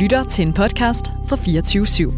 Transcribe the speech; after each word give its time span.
lytter 0.00 0.24
til 0.24 0.46
en 0.46 0.52
podcast 0.52 1.06
fra 1.26 1.36
24 1.36 1.84
/7. 1.84 2.12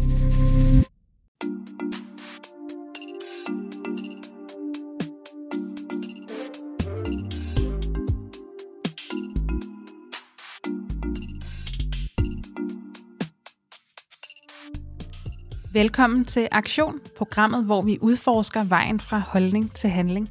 Velkommen 15.73 16.25
til 16.25 16.47
Aktion, 16.51 16.99
programmet, 17.17 17.65
hvor 17.65 17.81
vi 17.81 17.97
udforsker 18.01 18.63
vejen 18.63 18.99
fra 18.99 19.19
holdning 19.19 19.73
til 19.73 19.89
handling. 19.89 20.29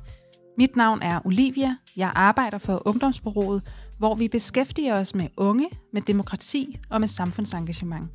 Mit 0.58 0.76
navn 0.76 1.02
er 1.02 1.26
Olivia. 1.26 1.76
Jeg 1.96 2.12
arbejder 2.14 2.58
for 2.58 2.82
Ungdomsbureauet, 2.84 3.62
hvor 4.02 4.14
vi 4.14 4.28
beskæftiger 4.28 4.98
os 4.98 5.14
med 5.14 5.28
unge, 5.36 5.68
med 5.92 6.02
demokrati 6.02 6.78
og 6.90 7.00
med 7.00 7.08
samfundsengagement. 7.08 8.10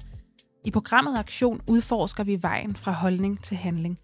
I 0.65 0.71
programmet 0.71 1.17
Aktion 1.17 1.61
udforsker 1.67 2.23
vi 2.23 2.41
vejen 2.41 2.75
fra 2.75 2.91
holdning 2.91 3.43
til 3.43 3.57
handling. 3.57 3.99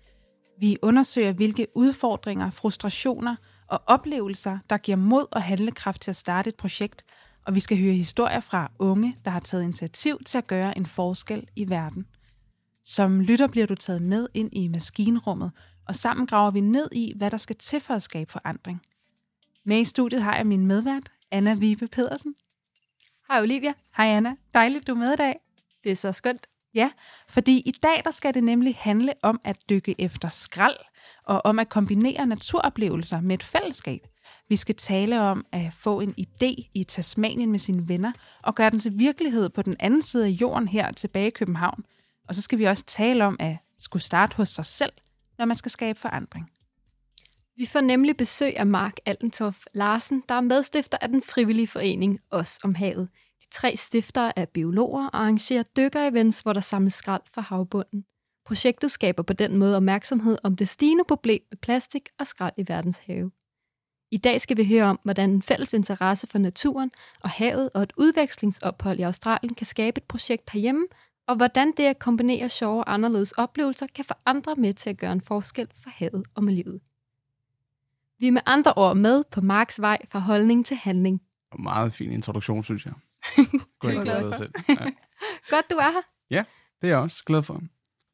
Vi 0.60 0.78
undersøger, 0.82 1.32
hvilke 1.32 1.68
udfordringer, 1.76 2.52
frustrationer 2.52 3.36
og 3.68 3.82
oplevelser, 3.88 4.58
der 4.70 4.78
giver 4.78 4.96
mod 4.96 5.26
og 5.32 5.42
handlekraft 5.42 6.02
til 6.02 6.12
at 6.12 6.16
starte 6.16 6.48
et 6.48 6.56
projekt, 6.56 7.06
og 7.46 7.56
vi 7.56 7.60
skal 7.60 7.80
høre 7.80 7.94
historier 7.94 8.40
fra 8.40 8.72
unge, 8.80 9.18
der 9.26 9.32
har 9.32 9.40
taget 9.40 9.64
initiativ 9.64 10.24
til 10.26 10.38
at 10.38 10.48
gøre 10.48 10.78
en 10.78 10.86
forskel 10.86 11.48
i 11.56 11.70
verden. 11.70 12.06
Som 12.84 13.22
lytter 13.22 13.48
bliver 13.48 13.68
du 13.68 13.76
taget 13.76 14.02
med 14.02 14.28
ind 14.34 14.50
i 14.54 14.68
maskinrummet, 14.68 15.52
og 15.88 15.96
sammen 15.96 16.28
graver 16.28 16.52
vi 16.52 16.60
ned 16.60 16.90
i, 16.92 17.14
hvad 17.16 17.32
der 17.32 17.38
skal 17.38 17.56
til 17.56 17.80
for 17.80 17.94
at 17.94 18.04
skabe 18.04 18.32
forandring. 18.32 18.82
Med 19.66 19.80
i 19.80 19.86
studiet 19.86 20.22
har 20.22 20.36
jeg 20.36 20.48
min 20.48 20.68
medvært, 20.68 21.10
Anna 21.34 21.54
Vibe 21.54 21.88
Pedersen. 21.88 22.36
Hej 23.28 23.42
Olivia. 23.42 23.74
Hej 23.98 24.08
Anna, 24.08 24.36
dejligt 24.54 24.88
du 24.88 24.92
er 24.92 24.98
med 24.98 25.14
i 25.14 25.16
dag. 25.16 25.40
Det 25.84 25.92
er 25.92 25.96
så 25.96 26.12
skønt. 26.12 26.48
Ja, 26.74 26.92
fordi 27.30 27.58
i 27.66 27.72
dag 27.72 28.02
der 28.06 28.12
skal 28.12 28.34
det 28.34 28.44
nemlig 28.44 28.76
handle 28.80 29.14
om 29.22 29.42
at 29.44 29.58
dykke 29.70 29.96
efter 29.98 30.30
skrald, 30.30 30.76
og 31.24 31.46
om 31.46 31.60
at 31.60 31.70
kombinere 31.70 32.26
naturoplevelser 32.26 33.22
med 33.22 33.36
et 33.36 33.44
fællesskab. 33.44 34.08
Vi 34.50 34.56
skal 34.56 34.76
tale 34.76 35.22
om 35.22 35.46
at 35.52 35.74
få 35.74 36.00
en 36.00 36.16
idé 36.20 36.70
i 36.74 36.86
Tasmanien 36.88 37.52
med 37.52 37.60
sine 37.60 37.88
venner, 37.88 38.12
og 38.44 38.56
gøre 38.56 38.70
den 38.70 38.80
til 38.80 39.00
virkelighed 39.00 39.50
på 39.50 39.62
den 39.62 39.76
anden 39.80 40.02
side 40.02 40.26
af 40.26 40.30
jorden 40.30 40.68
her 40.68 40.92
tilbage 40.92 41.28
i 41.28 41.32
København. 41.32 41.86
Og 42.28 42.36
så 42.36 42.42
skal 42.42 42.60
vi 42.60 42.64
også 42.64 42.86
tale 42.86 43.26
om 43.26 43.36
at 43.40 43.58
skulle 43.78 44.04
starte 44.04 44.36
hos 44.36 44.50
sig 44.50 44.66
selv, 44.66 44.94
når 45.38 45.46
man 45.46 45.58
skal 45.58 45.72
skabe 45.72 46.00
forandring. 46.00 46.53
Vi 47.58 47.66
får 47.66 47.82
nemlig 47.82 48.18
besøg 48.18 48.58
af 48.58 48.66
Mark 48.66 48.98
Altentoff 49.06 49.66
Larsen, 49.74 50.24
der 50.30 50.36
er 50.36 50.42
medstifter 50.42 50.98
af 51.02 51.10
den 51.10 51.22
frivillige 51.24 51.68
forening 51.68 52.20
Os 52.32 52.60
om 52.64 52.76
havet. 52.76 53.10
De 53.42 53.48
tre 53.52 53.76
stiftere 53.76 54.40
er 54.40 54.46
biologer 54.46 55.08
og 55.08 55.18
arrangerer 55.18 55.64
dykkerevents, 55.64 56.42
hvor 56.42 56.54
der 56.54 56.62
samles 56.62 56.94
skrald 56.94 57.22
fra 57.34 57.42
havbunden. 57.42 58.06
Projektet 58.46 58.92
skaber 58.92 59.24
på 59.24 59.34
den 59.34 59.58
måde 59.58 59.76
opmærksomhed 59.76 60.38
om 60.44 60.56
det 60.56 60.68
stigende 60.68 61.04
problem 61.08 61.42
med 61.52 61.58
plastik 61.58 62.10
og 62.20 62.28
skrald 62.28 62.54
i 62.58 62.66
verdens 62.68 62.98
have. 62.98 63.32
I 64.12 64.18
dag 64.18 64.42
skal 64.42 64.58
vi 64.58 64.68
høre 64.68 64.84
om, 64.84 65.00
hvordan 65.04 65.30
en 65.30 65.42
fælles 65.42 65.74
interesse 65.74 66.28
for 66.28 66.38
naturen 66.38 66.92
og 67.20 67.30
havet 67.30 67.70
og 67.74 67.84
et 67.84 67.94
udvekslingsophold 67.98 69.00
i 69.00 69.02
Australien 69.02 69.56
kan 69.56 69.66
skabe 69.66 69.98
et 69.98 70.08
projekt 70.08 70.50
herhjemme, 70.50 70.88
og 71.28 71.36
hvordan 71.36 71.74
det 71.78 71.84
at 71.84 72.00
kombinere 72.00 72.50
sjove 72.50 72.84
og 72.84 72.94
anderledes 72.94 73.32
oplevelser 73.32 73.88
kan 73.96 74.06
få 74.06 74.14
andre 74.26 74.56
med 74.56 74.74
til 74.74 74.90
at 74.90 74.98
gøre 74.98 75.12
en 75.12 75.22
forskel 75.22 75.68
for 75.84 75.90
havet 75.90 76.26
og 76.36 76.44
miljøet. 76.44 76.82
Vi 78.20 78.28
er 78.28 78.32
med 78.32 78.42
andre 78.46 78.74
ord 78.74 78.98
med 78.98 79.24
på 79.32 79.42
Marks 79.42 79.82
vej 79.82 79.98
fra 80.12 80.20
holdning 80.20 80.66
til 80.66 80.78
handling. 80.78 81.22
Meget 81.60 81.94
fin 81.94 82.12
introduktion, 82.12 82.64
synes 82.64 82.86
jeg. 82.86 82.94
Du 83.84 83.88
er 83.88 84.04
glad 84.04 84.32
for. 84.32 84.38
selv. 84.38 84.52
Ja. 84.70 84.76
Godt, 85.56 85.70
du 85.70 85.76
er 85.76 85.92
her. 85.92 86.02
Det 86.82 86.90
er 86.90 86.94
jeg 86.94 86.98
også 86.98 87.24
glad 87.26 87.44
for. 87.44 87.62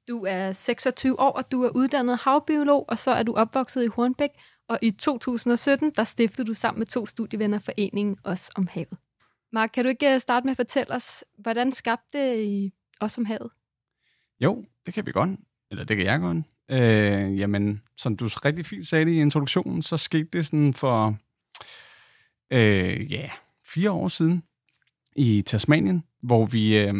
Du 0.07 0.25
er 0.27 0.51
26 0.51 1.19
år, 1.19 1.31
og 1.31 1.51
du 1.51 1.63
er 1.63 1.69
uddannet 1.69 2.17
havbiolog, 2.17 2.85
og 2.87 2.97
så 2.97 3.11
er 3.11 3.23
du 3.23 3.33
opvokset 3.33 3.83
i 3.83 3.87
Hornbæk. 3.87 4.29
Og 4.67 4.79
i 4.81 4.91
2017, 4.91 5.91
der 5.95 6.03
stiftede 6.03 6.47
du 6.47 6.53
sammen 6.53 6.79
med 6.79 6.87
to 6.87 7.05
studievenner 7.05 7.59
foreningen 7.59 8.17
Os 8.23 8.51
om 8.55 8.67
havet. 8.67 8.97
Mark, 9.51 9.69
kan 9.73 9.83
du 9.83 9.89
ikke 9.89 10.13
øh, 10.13 10.19
starte 10.19 10.45
med 10.45 10.51
at 10.51 10.57
fortælle 10.57 10.93
os, 10.95 11.23
hvordan 11.37 11.71
skabte 11.71 12.43
I 12.45 12.71
Os 13.01 13.17
om 13.17 13.25
havet? 13.25 13.51
Jo, 14.39 14.65
det 14.85 14.93
kan 14.93 15.05
vi 15.05 15.11
godt. 15.11 15.39
Eller 15.71 15.83
det 15.83 15.97
kan 15.97 16.05
jeg 16.05 16.19
godt. 16.19 16.37
Øh, 16.69 17.39
jamen, 17.39 17.81
som 17.97 18.17
du 18.17 18.25
rigtig 18.45 18.65
fint 18.65 18.87
sagde 18.87 19.05
det 19.05 19.11
i 19.11 19.21
introduktionen, 19.21 19.81
så 19.81 19.97
skete 19.97 20.29
det 20.33 20.45
sådan 20.45 20.73
for 20.73 21.15
øh, 22.51 23.11
ja, 23.11 23.29
fire 23.65 23.91
år 23.91 24.07
siden 24.07 24.43
i 25.15 25.41
Tasmanien, 25.41 26.03
hvor 26.21 26.45
vi, 26.45 26.77
øh, 26.77 26.93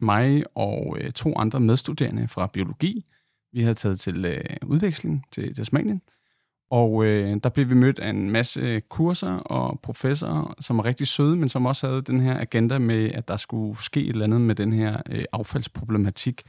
mig 0.00 0.44
og 0.54 0.96
øh, 1.00 1.12
to 1.12 1.36
andre 1.36 1.60
medstuderende 1.60 2.28
fra 2.28 2.46
biologi, 2.46 3.04
vi 3.52 3.62
havde 3.62 3.74
taget 3.74 4.00
til 4.00 4.24
øh, 4.24 4.44
udveksling 4.62 5.24
til 5.32 5.54
Tasmanien, 5.54 6.02
og 6.74 7.04
øh, 7.04 7.36
der 7.42 7.48
blev 7.48 7.68
vi 7.68 7.74
mødt 7.74 7.98
af 7.98 8.10
en 8.10 8.30
masse 8.30 8.80
kurser 8.80 9.32
og 9.32 9.80
professorer, 9.80 10.54
som 10.60 10.76
var 10.76 10.84
rigtig 10.84 11.06
søde, 11.06 11.36
men 11.36 11.48
som 11.48 11.66
også 11.66 11.88
havde 11.88 12.02
den 12.02 12.20
her 12.20 12.40
agenda 12.40 12.78
med, 12.78 13.10
at 13.12 13.28
der 13.28 13.36
skulle 13.36 13.82
ske 13.82 14.00
et 14.00 14.08
eller 14.08 14.24
andet 14.24 14.40
med 14.40 14.54
den 14.54 14.72
her 14.72 15.02
øh, 15.10 15.24
affaldsproblematik, 15.32 16.42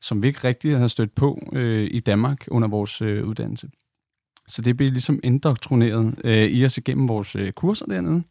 som 0.00 0.22
vi 0.22 0.28
ikke 0.28 0.44
rigtig 0.44 0.76
havde 0.76 0.88
stødt 0.88 1.14
på 1.14 1.38
øh, 1.52 1.88
i 1.90 2.00
Danmark 2.00 2.48
under 2.50 2.68
vores 2.68 3.02
øh, 3.02 3.26
uddannelse. 3.26 3.70
Så 4.48 4.62
det 4.62 4.76
blev 4.76 4.90
ligesom 4.90 5.20
indoktrineret 5.22 6.20
øh, 6.24 6.44
i 6.44 6.64
os 6.64 6.78
igennem 6.78 7.08
vores 7.08 7.36
øh, 7.36 7.52
kurser 7.52 7.86
dernede. 7.86 8.22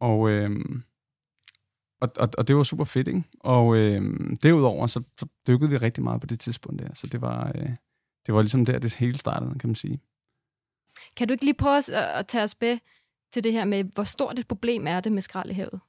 Og, 0.00 0.30
øh, 0.30 0.50
og, 2.00 2.08
og, 2.16 2.28
og 2.38 2.48
det 2.48 2.56
var 2.56 2.62
super 2.62 2.84
fedt, 2.84 3.08
ikke? 3.08 3.22
Og 3.40 3.76
øh, 3.76 4.02
derudover 4.42 4.86
så, 4.86 5.02
så 5.18 5.26
dykkede 5.46 5.70
vi 5.70 5.76
rigtig 5.76 6.04
meget 6.04 6.20
på 6.20 6.26
det 6.26 6.40
tidspunkt 6.40 6.82
der, 6.82 6.94
så 6.94 7.06
det 7.06 7.20
var... 7.20 7.52
Øh, 7.54 7.70
det 8.26 8.34
var 8.34 8.42
ligesom 8.42 8.64
der, 8.64 8.78
det 8.78 8.94
hele 8.94 9.18
startede, 9.18 9.58
kan 9.58 9.68
man 9.68 9.74
sige. 9.74 10.00
Kan 11.16 11.28
du 11.28 11.32
ikke 11.32 11.44
lige 11.44 11.54
prøve 11.54 11.94
at, 11.94 12.26
tage 12.26 12.44
os 12.44 12.60
med 12.60 12.78
til 13.32 13.44
det 13.44 13.52
her 13.52 13.64
med, 13.64 13.84
hvor 13.84 14.04
stort 14.04 14.38
et 14.38 14.48
problem 14.48 14.86
er 14.86 15.00
det 15.00 15.12
med 15.12 15.22
skrald 15.22 15.50
i 15.50 15.54
havet? 15.54 15.80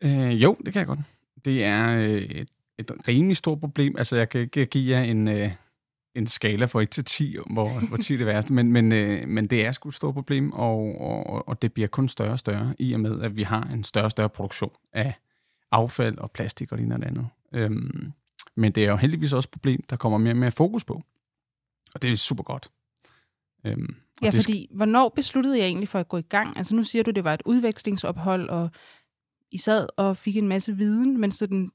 Øh, 0.00 0.42
jo, 0.42 0.56
det 0.64 0.72
kan 0.72 0.80
jeg 0.80 0.86
godt. 0.86 0.98
Det 1.44 1.64
er 1.64 1.96
øh, 1.96 2.22
et, 2.22 2.50
et 2.78 2.90
rimelig 3.08 3.36
stort 3.36 3.60
problem. 3.60 3.96
Altså, 3.98 4.16
jeg 4.16 4.28
kan 4.28 4.40
ikke 4.40 4.66
give 4.66 4.96
jer 4.96 5.02
en, 5.02 5.28
øh, 5.28 5.50
en 6.14 6.26
skala 6.26 6.64
fra 6.64 6.82
1 6.82 6.90
til 6.90 7.04
10, 7.04 7.36
hvor, 7.50 7.80
hvor 7.88 7.96
10 7.96 8.14
er 8.14 8.18
det 8.18 8.26
værste, 8.26 8.52
men, 8.52 8.72
men, 8.72 8.92
øh, 8.92 9.28
men 9.28 9.46
det 9.46 9.66
er 9.66 9.72
sgu 9.72 9.88
et 9.88 9.94
stort 9.94 10.14
problem, 10.14 10.52
og, 10.52 11.00
og, 11.00 11.48
og 11.48 11.62
det 11.62 11.72
bliver 11.72 11.88
kun 11.88 12.08
større 12.08 12.32
og 12.32 12.38
større, 12.38 12.74
i 12.78 12.92
og 12.92 13.00
med, 13.00 13.22
at 13.22 13.36
vi 13.36 13.42
har 13.42 13.62
en 13.62 13.84
større 13.84 14.04
og 14.04 14.10
større 14.10 14.28
produktion 14.28 14.72
af 14.92 15.14
affald 15.72 16.18
og 16.18 16.30
plastik 16.30 16.72
og 16.72 16.78
det 16.78 16.84
ene 16.84 16.94
og 16.94 17.00
det 17.00 17.06
andet. 17.06 17.26
Øhm, 17.52 18.12
men 18.56 18.72
det 18.72 18.84
er 18.84 18.90
jo 18.90 18.96
heldigvis 18.96 19.32
også 19.32 19.46
et 19.46 19.50
problem, 19.50 19.82
der 19.90 19.96
kommer 19.96 20.18
mere 20.18 20.32
og 20.32 20.36
mere 20.36 20.50
fokus 20.50 20.84
på. 20.84 21.02
Og 21.94 22.02
det 22.02 22.12
er 22.12 22.16
super 22.16 22.42
godt. 22.42 22.70
Øhm, 23.66 23.96
Ja, 24.22 24.30
det 24.30 24.40
fordi 24.40 24.68
hvornår 24.70 25.08
besluttede 25.08 25.58
jeg 25.58 25.66
egentlig 25.66 25.88
for 25.88 25.98
at 25.98 26.08
gå 26.08 26.16
i 26.16 26.22
gang? 26.22 26.56
Altså 26.56 26.74
nu 26.74 26.84
siger 26.84 27.02
du, 27.02 27.10
det 27.10 27.24
var 27.24 27.34
et 27.34 27.42
udvekslingsophold, 27.44 28.48
og 28.48 28.70
I 29.50 29.58
sad 29.58 29.86
og 29.96 30.16
fik 30.16 30.36
en 30.36 30.48
masse 30.48 30.76
viden, 30.76 31.20
men 31.20 31.32
sådan, 31.32 31.70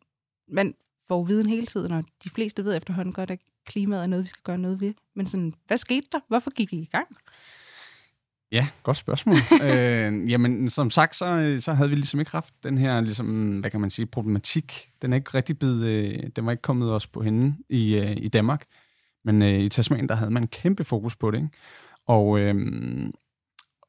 man 0.47 0.73
får 1.07 1.23
viden 1.23 1.49
hele 1.49 1.65
tiden, 1.65 1.91
og 1.91 2.03
de 2.23 2.29
fleste 2.29 2.65
ved 2.65 2.77
efterhånden 2.77 3.13
godt, 3.13 3.31
at 3.31 3.39
klimaet 3.65 4.03
er 4.03 4.07
noget, 4.07 4.23
vi 4.23 4.29
skal 4.29 4.43
gøre 4.43 4.57
noget 4.57 4.81
ved. 4.81 4.93
Men 5.15 5.27
sådan, 5.27 5.53
hvad 5.67 5.77
skete 5.77 6.07
der? 6.11 6.19
Hvorfor 6.27 6.51
gik 6.51 6.73
I 6.73 6.77
i 6.77 6.89
gang? 6.91 7.07
Ja, 8.51 8.67
godt 8.83 8.97
spørgsmål. 8.97 9.37
øh, 9.69 10.31
jamen, 10.31 10.69
som 10.69 10.89
sagt, 10.89 11.15
så, 11.15 11.57
så 11.59 11.73
havde 11.73 11.89
vi 11.89 11.95
ligesom 11.95 12.19
ikke 12.19 12.31
haft 12.31 12.53
den 12.63 12.77
her, 12.77 13.01
ligesom, 13.01 13.59
hvad 13.59 13.71
kan 13.71 13.81
man 13.81 13.89
sige, 13.89 14.05
problematik. 14.05 14.89
Den 15.01 15.13
er 15.13 15.17
ikke 15.17 15.31
rigtig 15.33 15.59
blevet, 15.59 15.85
øh, 15.85 16.23
den 16.35 16.45
var 16.45 16.51
ikke 16.51 16.61
kommet 16.61 16.91
os 16.91 17.07
på 17.07 17.21
hende 17.21 17.55
i, 17.69 17.95
øh, 17.95 18.17
i 18.17 18.27
Danmark. 18.27 18.65
Men 19.25 19.41
øh, 19.41 19.59
i 19.59 19.69
Tasmanien, 19.69 20.09
der 20.09 20.15
havde 20.15 20.31
man 20.31 20.47
kæmpe 20.47 20.83
fokus 20.83 21.15
på 21.15 21.31
det, 21.31 21.37
ikke? 21.37 21.49
Og, 22.05 22.39
øh, 22.39 22.55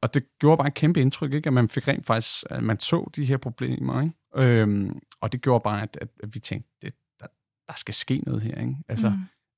og 0.01 0.13
det 0.13 0.23
gjorde 0.39 0.57
bare 0.57 0.67
et 0.67 0.73
kæmpe 0.73 1.01
indtryk, 1.01 1.33
ikke? 1.33 1.47
At 1.47 1.53
man 1.53 1.69
fik 1.69 1.87
rent 1.87 2.05
faktisk, 2.05 2.43
at 2.49 2.63
man 2.63 2.79
så 2.79 3.09
de 3.15 3.25
her 3.25 3.37
problemer, 3.37 4.01
ikke? 4.01 4.13
Øh, 4.35 4.91
og 5.21 5.31
det 5.31 5.41
gjorde 5.41 5.63
bare, 5.63 5.81
at, 5.81 5.97
at 6.23 6.33
vi 6.33 6.39
tænkte, 6.39 6.69
det, 6.81 6.93
der, 7.19 7.27
der 7.67 7.73
skal 7.75 7.93
ske 7.93 8.17
noget 8.25 8.41
her, 8.41 8.61
ikke? 8.61 8.75
Altså, 8.87 9.09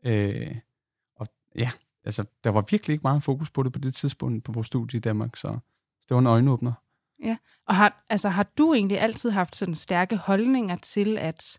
Mm. 0.04 0.09
øh, 0.09 0.56
og 1.15 1.27
ja, 1.56 1.71
altså, 2.04 2.25
der 2.44 2.50
var 2.50 2.65
virkelig 2.71 2.94
ikke 2.94 3.04
meget 3.04 3.24
fokus 3.24 3.50
på 3.50 3.63
det 3.63 3.74
på 3.74 3.80
det 3.80 3.94
tidspunkt 3.94 4.44
på 4.44 4.51
vores 4.51 4.68
studie 4.68 4.98
i 4.98 5.01
Danmark, 5.01 5.36
så 5.36 5.48
det 6.09 6.15
var 6.15 6.19
en 6.19 6.27
øjenåbner. 6.27 6.74
Og 7.68 7.75
har, 7.75 8.06
altså, 8.09 8.30
har 8.30 8.48
du 8.57 8.74
egentlig 8.74 9.00
altid 9.00 9.30
haft 9.30 9.56
sådan 9.56 9.75
stærke 9.75 10.18
holdninger 10.18 10.75
til 10.75 11.18
at 11.18 11.57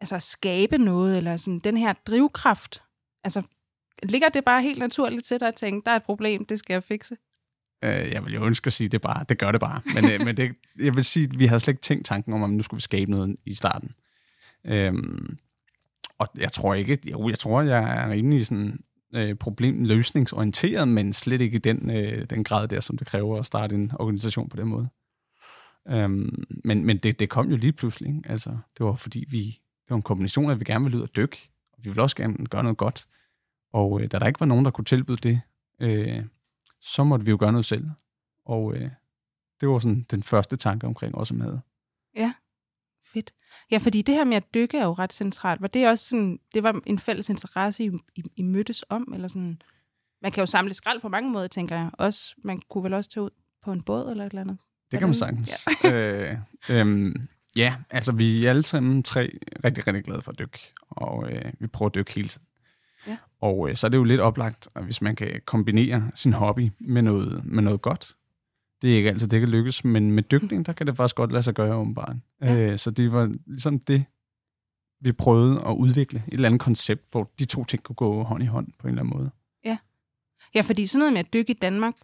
altså, 0.00 0.18
skabe 0.18 0.78
noget, 0.78 1.16
eller 1.16 1.36
sådan 1.36 1.58
den 1.58 1.76
her 1.76 1.92
drivkraft? 1.92 2.82
Altså, 3.24 3.42
ligger 4.10 4.28
det 4.28 4.44
bare 4.44 4.62
helt 4.62 4.78
naturligt 4.78 5.24
til 5.24 5.40
dig 5.40 5.48
at 5.48 5.54
tænke, 5.54 5.84
der 5.84 5.92
er 5.92 5.96
et 5.96 6.02
problem, 6.02 6.44
det 6.44 6.58
skal 6.58 6.74
jeg 6.74 6.82
fikse? 6.82 7.16
Øh, 7.84 8.12
jeg 8.12 8.24
vil 8.24 8.34
jo 8.34 8.46
ønske 8.46 8.66
at 8.66 8.72
sige, 8.72 8.88
det 8.88 9.00
bare, 9.00 9.24
det 9.28 9.38
gør 9.38 9.52
det 9.52 9.60
bare. 9.60 9.80
Men, 9.94 10.10
øh, 10.10 10.20
men 10.20 10.36
det, 10.36 10.56
jeg 10.78 10.96
vil 10.96 11.04
sige, 11.04 11.24
at 11.32 11.38
vi 11.38 11.46
havde 11.46 11.60
slet 11.60 11.72
ikke 11.72 11.82
tænkt 11.82 12.06
tanken 12.06 12.32
om, 12.32 12.42
at 12.42 12.50
nu 12.50 12.62
skulle 12.62 12.78
vi 12.78 12.82
skabe 12.82 13.10
noget 13.10 13.36
i 13.46 13.54
starten. 13.54 13.90
Øhm, 14.66 15.38
og 16.18 16.28
jeg 16.38 16.52
tror 16.52 16.74
ikke, 16.74 16.98
jo, 17.04 17.28
jeg 17.28 17.38
tror, 17.38 17.62
jeg 17.62 18.04
er 18.04 18.10
rimelig 18.10 18.46
sådan, 18.46 18.80
øh, 19.14 19.34
problemløsningsorienteret, 19.34 20.88
men 20.88 21.12
slet 21.12 21.40
ikke 21.40 21.54
i 21.54 21.58
den, 21.58 21.90
øh, 21.90 22.26
den 22.30 22.44
grad 22.44 22.68
der, 22.68 22.80
som 22.80 22.98
det 22.98 23.06
kræver 23.06 23.38
at 23.38 23.46
starte 23.46 23.74
en 23.74 23.92
organisation 23.98 24.48
på 24.48 24.56
den 24.56 24.68
måde. 24.68 24.88
Øhm, 25.88 26.44
men 26.64 26.84
men 26.84 26.98
det, 26.98 27.18
det 27.18 27.30
kom 27.30 27.50
jo 27.50 27.56
lige 27.56 27.72
pludselig. 27.72 28.16
Ikke? 28.16 28.30
Altså, 28.30 28.50
det 28.78 28.86
var 28.86 28.94
fordi, 28.94 29.24
vi, 29.28 29.42
det 29.84 29.90
var 29.90 29.96
en 29.96 30.02
kombination 30.02 30.50
af, 30.50 30.54
at 30.54 30.60
vi 30.60 30.64
gerne 30.64 30.84
ville 30.84 30.98
ud 30.98 31.02
og 31.02 31.16
dykke, 31.16 31.50
og 31.72 31.78
vi 31.82 31.90
ville 31.90 32.02
også 32.02 32.16
gerne 32.16 32.46
gøre 32.46 32.62
noget 32.62 32.78
godt. 32.78 33.06
Og 33.74 34.00
øh, 34.00 34.10
da 34.10 34.18
der 34.18 34.26
ikke 34.26 34.40
var 34.40 34.46
nogen, 34.46 34.64
der 34.64 34.70
kunne 34.70 34.84
tilbyde 34.84 35.16
det, 35.16 35.40
øh, 35.80 36.24
så 36.80 37.04
måtte 37.04 37.24
vi 37.24 37.30
jo 37.30 37.36
gøre 37.40 37.52
noget 37.52 37.64
selv. 37.64 37.84
Og 38.44 38.74
øh, 38.74 38.90
det 39.60 39.68
var 39.68 39.78
sådan 39.78 40.06
den 40.10 40.22
første 40.22 40.56
tanke 40.56 40.86
omkring 40.86 41.14
også 41.14 41.34
med. 41.34 41.58
Ja, 42.16 42.32
fedt. 43.04 43.34
Ja, 43.70 43.78
fordi 43.78 44.02
det 44.02 44.14
her 44.14 44.24
med 44.24 44.36
at 44.36 44.54
dykke 44.54 44.78
er 44.78 44.84
jo 44.84 44.92
ret 44.92 45.12
centralt. 45.12 45.60
Var 45.60 45.68
det 45.68 45.88
også 45.88 46.08
sådan, 46.08 46.38
det 46.54 46.62
var 46.62 46.80
en 46.86 46.98
fælles 46.98 47.28
interesse, 47.28 47.84
I, 47.84 47.90
I, 48.16 48.22
I 48.36 48.42
mødtes 48.42 48.84
om? 48.88 49.12
Eller 49.14 49.28
sådan, 49.28 49.62
man 50.22 50.32
kan 50.32 50.42
jo 50.42 50.46
samle 50.46 50.74
skrald 50.74 51.00
på 51.00 51.08
mange 51.08 51.30
måder, 51.30 51.48
tænker 51.48 51.76
jeg. 51.76 51.90
Også, 51.92 52.34
man 52.44 52.62
kunne 52.70 52.84
vel 52.84 52.94
også 52.94 53.10
tage 53.10 53.24
ud 53.24 53.30
på 53.62 53.72
en 53.72 53.82
båd 53.82 54.10
eller 54.10 54.26
et 54.26 54.30
eller 54.30 54.42
andet? 54.42 54.58
Det 54.90 54.98
kan 54.98 55.08
man 55.08 55.14
sagtens. 55.14 55.66
Ja. 55.84 55.92
øh, 55.94 56.38
øhm, 56.70 57.28
ja, 57.56 57.76
altså 57.90 58.12
vi 58.12 58.46
er 58.46 58.50
alle 58.50 58.62
sammen 58.62 59.02
tre 59.02 59.38
rigtig, 59.64 59.86
rigtig 59.86 60.04
glade 60.04 60.22
for 60.22 60.32
at 60.32 60.38
dykke, 60.38 60.72
og 60.90 61.32
øh, 61.32 61.52
vi 61.58 61.66
prøver 61.66 61.88
at 61.88 61.94
dykke 61.94 62.12
hele 62.12 62.28
tiden. 62.28 62.46
Ja. 63.06 63.16
Og 63.40 63.70
øh, 63.70 63.76
så 63.76 63.86
er 63.86 63.88
det 63.88 63.98
jo 63.98 64.04
lidt 64.04 64.20
oplagt, 64.20 64.68
at 64.74 64.84
hvis 64.84 65.02
man 65.02 65.16
kan 65.16 65.40
kombinere 65.44 66.10
sin 66.14 66.32
hobby 66.32 66.70
med 66.78 67.02
noget, 67.02 67.44
med 67.44 67.62
noget 67.62 67.82
godt. 67.82 68.16
Det 68.82 68.92
er 68.92 68.96
ikke 68.96 69.08
altid, 69.08 69.28
det 69.28 69.40
kan 69.40 69.48
lykkes, 69.48 69.84
men 69.84 70.10
med 70.10 70.22
dykning, 70.22 70.66
der 70.66 70.72
kan 70.72 70.86
det 70.86 70.96
faktisk 70.96 71.16
godt 71.16 71.32
lade 71.32 71.42
sig 71.42 71.54
gøre 71.54 71.74
åbenbart. 71.74 72.16
Ja. 72.40 72.54
Øh, 72.54 72.78
så 72.78 72.90
det 72.90 73.12
var 73.12 73.34
ligesom 73.46 73.78
det, 73.78 74.04
vi 75.00 75.12
prøvede 75.12 75.60
at 75.66 75.72
udvikle. 75.72 76.22
Et 76.28 76.32
eller 76.32 76.48
andet 76.48 76.60
koncept, 76.60 77.02
hvor 77.10 77.30
de 77.38 77.44
to 77.44 77.64
ting 77.64 77.82
kunne 77.82 77.96
gå 77.96 78.22
hånd 78.22 78.42
i 78.42 78.46
hånd 78.46 78.68
på 78.78 78.86
en 78.86 78.88
eller 78.88 79.02
anden 79.02 79.18
måde. 79.18 79.30
Ja, 80.54 80.60
fordi 80.60 80.86
sådan 80.86 80.98
noget 80.98 81.12
med 81.12 81.20
at 81.20 81.32
dykke 81.32 81.50
i 81.50 81.58
Danmark, 81.62 81.94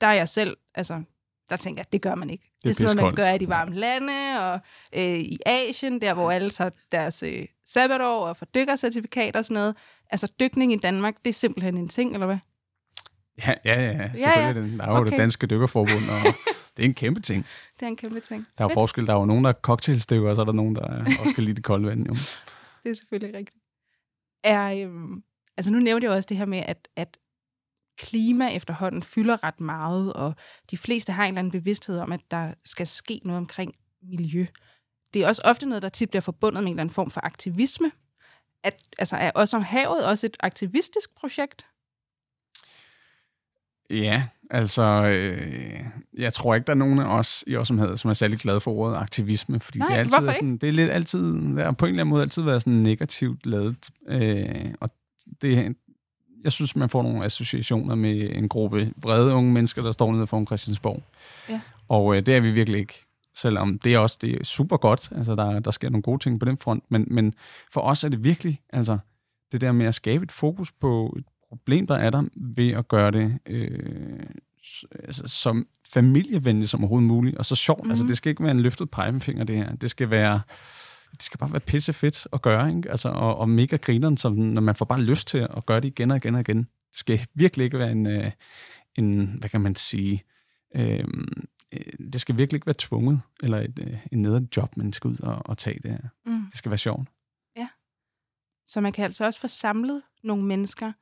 der 0.00 0.06
er 0.06 0.12
jeg 0.12 0.28
selv, 0.28 0.56
altså, 0.74 1.02
der 1.52 1.58
tænker 1.58 1.80
jeg, 1.80 1.92
det 1.92 2.02
gør 2.02 2.14
man 2.14 2.30
ikke. 2.30 2.52
Det 2.64 2.70
er, 2.70 2.74
sådan 2.74 2.96
noget, 2.96 3.08
man 3.12 3.24
gør 3.24 3.32
i 3.32 3.38
de 3.38 3.48
varme 3.48 3.74
lande, 3.74 4.12
og 4.52 4.60
øh, 4.96 5.18
i 5.20 5.38
Asien, 5.46 6.00
der 6.00 6.14
hvor 6.14 6.30
alle 6.30 6.50
tager 6.50 6.70
deres 6.92 7.22
øh, 7.22 7.46
sabbatår 7.66 8.26
og 8.26 8.36
får 8.36 8.46
dykkercertifikat 8.46 9.36
og 9.36 9.44
sådan 9.44 9.54
noget. 9.54 9.76
Altså, 10.10 10.32
dykning 10.40 10.72
i 10.72 10.76
Danmark, 10.76 11.14
det 11.24 11.28
er 11.28 11.32
simpelthen 11.34 11.76
en 11.76 11.88
ting, 11.88 12.12
eller 12.12 12.26
hvad? 12.26 12.38
Ja, 13.46 13.54
ja, 13.64 13.80
ja. 13.82 14.10
Selvfølgelig 14.14 14.48
er 14.48 14.52
det. 14.52 14.78
Der 14.78 14.84
er 14.86 14.90
jo 14.90 14.96
Okay. 14.96 15.10
det 15.10 15.18
danske 15.18 15.46
dykkerforbund, 15.46 16.10
og 16.10 16.34
det 16.76 16.82
er 16.82 16.86
en 16.86 16.94
kæmpe 16.94 17.20
ting. 17.20 17.46
Det 17.74 17.82
er 17.82 17.86
en 17.86 17.96
kæmpe 17.96 18.20
ting. 18.20 18.46
Der 18.58 18.64
er 18.64 18.68
jo 18.68 18.74
forskel. 18.74 19.06
Der 19.06 19.14
er 19.14 19.18
jo 19.18 19.24
nogen, 19.24 19.44
der 19.44 19.50
er 19.50 19.54
cocktailstykker, 19.62 20.30
og 20.30 20.36
så 20.36 20.40
er 20.42 20.46
der 20.46 20.52
nogen, 20.52 20.76
der 20.76 20.82
er- 20.82 21.04
også 21.20 21.34
kan 21.34 21.44
lide 21.44 21.56
det 21.56 21.64
kolde 21.64 21.88
vand. 21.88 22.06
Jo. 22.06 22.14
Det 22.84 22.90
er 22.90 22.94
selvfølgelig 22.94 23.38
rigtigt. 23.38 23.58
Er, 24.44 24.70
øhm, 24.86 25.22
altså 25.56 25.72
nu 25.72 25.78
nævnte 25.78 26.04
jeg 26.04 26.12
også 26.14 26.26
det 26.28 26.36
her 26.36 26.44
med, 26.46 26.62
at, 26.66 26.88
at 26.96 27.16
klima 28.02 28.48
efterhånden 28.48 29.02
fylder 29.02 29.44
ret 29.44 29.60
meget, 29.60 30.12
og 30.12 30.34
de 30.70 30.76
fleste 30.76 31.12
har 31.12 31.24
en 31.24 31.28
eller 31.28 31.38
anden 31.38 31.50
bevidsthed 31.50 31.98
om, 31.98 32.12
at 32.12 32.20
der 32.30 32.54
skal 32.64 32.86
ske 32.86 33.20
noget 33.24 33.38
omkring 33.38 33.74
miljø. 34.02 34.46
Det 35.14 35.22
er 35.22 35.28
også 35.28 35.42
ofte 35.44 35.66
noget, 35.66 35.82
der 35.82 35.88
tit 35.88 36.10
bliver 36.10 36.20
forbundet 36.20 36.62
med 36.62 36.70
en 36.70 36.74
eller 36.74 36.82
anden 36.82 36.94
form 36.94 37.10
for 37.10 37.20
aktivisme. 37.24 37.92
At, 38.64 38.82
altså 38.98 39.16
er 39.16 39.30
også 39.34 39.56
om 39.56 39.62
havet 39.62 40.06
også 40.06 40.26
et 40.26 40.36
aktivistisk 40.40 41.14
projekt? 41.16 41.66
Ja, 43.90 44.28
altså, 44.50 44.82
øh, 44.82 45.80
jeg 46.18 46.32
tror 46.32 46.54
ikke, 46.54 46.66
der 46.66 46.72
er 46.72 46.76
nogen 46.76 46.98
af 46.98 47.18
os 47.18 47.44
i 47.46 47.56
Osomhed, 47.56 47.96
som 47.96 48.08
er 48.08 48.14
særlig 48.14 48.38
glade 48.38 48.60
for 48.60 48.70
ordet 48.72 48.96
aktivisme, 48.96 49.60
fordi 49.60 49.78
Nej, 49.78 49.86
det 49.86 49.94
er 49.94 50.00
altid 50.00 50.28
er 50.28 50.32
sådan, 50.32 50.56
det 50.56 50.68
er 50.68 50.72
lidt 50.72 50.90
altid, 50.90 51.34
det 51.34 51.64
er 51.64 51.72
på 51.72 51.86
en 51.86 51.88
eller 51.88 52.02
anden 52.02 52.10
måde 52.10 52.22
altid 52.22 52.42
været 52.42 52.62
sådan 52.62 52.72
negativt 52.72 53.46
lavet, 53.46 53.90
øh, 54.08 54.74
og 54.80 54.90
det, 55.42 55.76
jeg 56.44 56.52
synes, 56.52 56.76
man 56.76 56.88
får 56.88 57.02
nogle 57.02 57.24
associationer 57.24 57.94
med 57.94 58.30
en 58.34 58.48
gruppe 58.48 58.92
vrede 58.96 59.34
unge 59.34 59.52
mennesker, 59.52 59.82
der 59.82 59.92
står 59.92 60.12
nede 60.12 60.26
foran 60.26 60.46
Christiansborg. 60.46 61.02
Ja. 61.48 61.60
Og 61.88 62.16
øh, 62.16 62.26
det 62.26 62.36
er 62.36 62.40
vi 62.40 62.50
virkelig 62.50 62.80
ikke, 62.80 63.04
selvom 63.34 63.78
det 63.78 63.94
er 63.94 63.98
også 63.98 64.18
det 64.20 64.30
er 64.40 64.44
super 64.44 64.76
godt, 64.76 65.12
altså 65.16 65.34
der, 65.34 65.60
der 65.60 65.70
sker 65.70 65.90
nogle 65.90 66.02
gode 66.02 66.18
ting 66.22 66.40
på 66.40 66.44
den 66.46 66.58
front, 66.58 66.84
men, 66.88 67.06
men 67.10 67.34
for 67.72 67.80
os 67.80 68.04
er 68.04 68.08
det 68.08 68.24
virkelig, 68.24 68.60
altså 68.72 68.98
det 69.52 69.60
der 69.60 69.72
med 69.72 69.86
at 69.86 69.94
skabe 69.94 70.24
et 70.24 70.32
fokus 70.32 70.72
på 70.72 71.14
et 71.18 71.24
problem, 71.48 71.86
der 71.86 71.94
er 71.94 72.10
der, 72.10 72.22
ved 72.36 72.70
at 72.70 72.88
gøre 72.88 73.10
det 73.10 73.38
øh, 73.46 74.20
altså, 75.04 75.22
som 75.26 75.66
familievenligt 75.92 76.70
som 76.70 76.80
overhovedet 76.80 77.08
muligt, 77.08 77.36
og 77.36 77.46
så 77.46 77.54
sjovt. 77.56 77.78
Mm-hmm. 77.78 77.90
Altså, 77.90 78.04
Mhm. 78.04 78.08
det 78.08 78.16
skal 78.16 78.30
ikke 78.30 78.42
være 78.42 78.50
en 78.50 78.60
løftet 78.60 78.90
pegefinger, 78.90 79.44
det 79.44 79.56
her. 79.56 79.74
Det 79.74 79.90
skal 79.90 80.10
være 80.10 80.40
det 81.12 81.22
skal 81.22 81.38
bare 81.38 81.52
være 81.52 81.60
pisse 81.60 81.92
fedt 81.92 82.26
at 82.32 82.42
gøre, 82.42 82.68
ikke? 82.76 82.90
Altså, 82.90 83.08
og, 83.08 83.36
og 83.36 83.48
mega 83.48 83.76
grineren, 83.76 84.16
som, 84.16 84.32
når 84.32 84.60
man 84.60 84.74
får 84.74 84.84
bare 84.84 85.00
lyst 85.00 85.28
til 85.28 85.38
at 85.38 85.66
gøre 85.66 85.80
det 85.80 85.88
igen 85.88 86.10
og 86.10 86.16
igen 86.16 86.34
og 86.34 86.40
igen. 86.40 86.58
Det 86.58 86.98
skal 86.98 87.26
virkelig 87.34 87.64
ikke 87.64 87.78
være 87.78 87.92
en, 87.92 88.06
øh, 88.06 88.30
en 88.94 89.36
hvad 89.38 89.50
kan 89.50 89.60
man 89.60 89.76
sige, 89.76 90.24
øh, 90.74 91.04
øh, 91.72 91.92
det 92.12 92.20
skal 92.20 92.36
virkelig 92.38 92.56
ikke 92.56 92.66
være 92.66 92.74
tvunget, 92.78 93.20
eller 93.42 93.58
et, 93.58 93.78
øh, 93.78 94.06
en 94.12 94.22
nederen 94.22 94.48
job, 94.56 94.76
man 94.76 94.92
skal 94.92 95.08
ud 95.08 95.20
og, 95.20 95.42
og 95.44 95.58
tage 95.58 95.78
det 95.82 95.90
her. 95.90 96.08
Mm. 96.26 96.46
Det 96.50 96.58
skal 96.58 96.70
være 96.70 96.78
sjovt. 96.78 97.08
Så 98.72 98.80
man 98.80 98.92
kan 98.92 99.04
altså 99.04 99.24
også 99.24 99.40
få 99.40 99.48
samlet 99.48 100.02
nogle 100.22 100.44
mennesker 100.44 100.92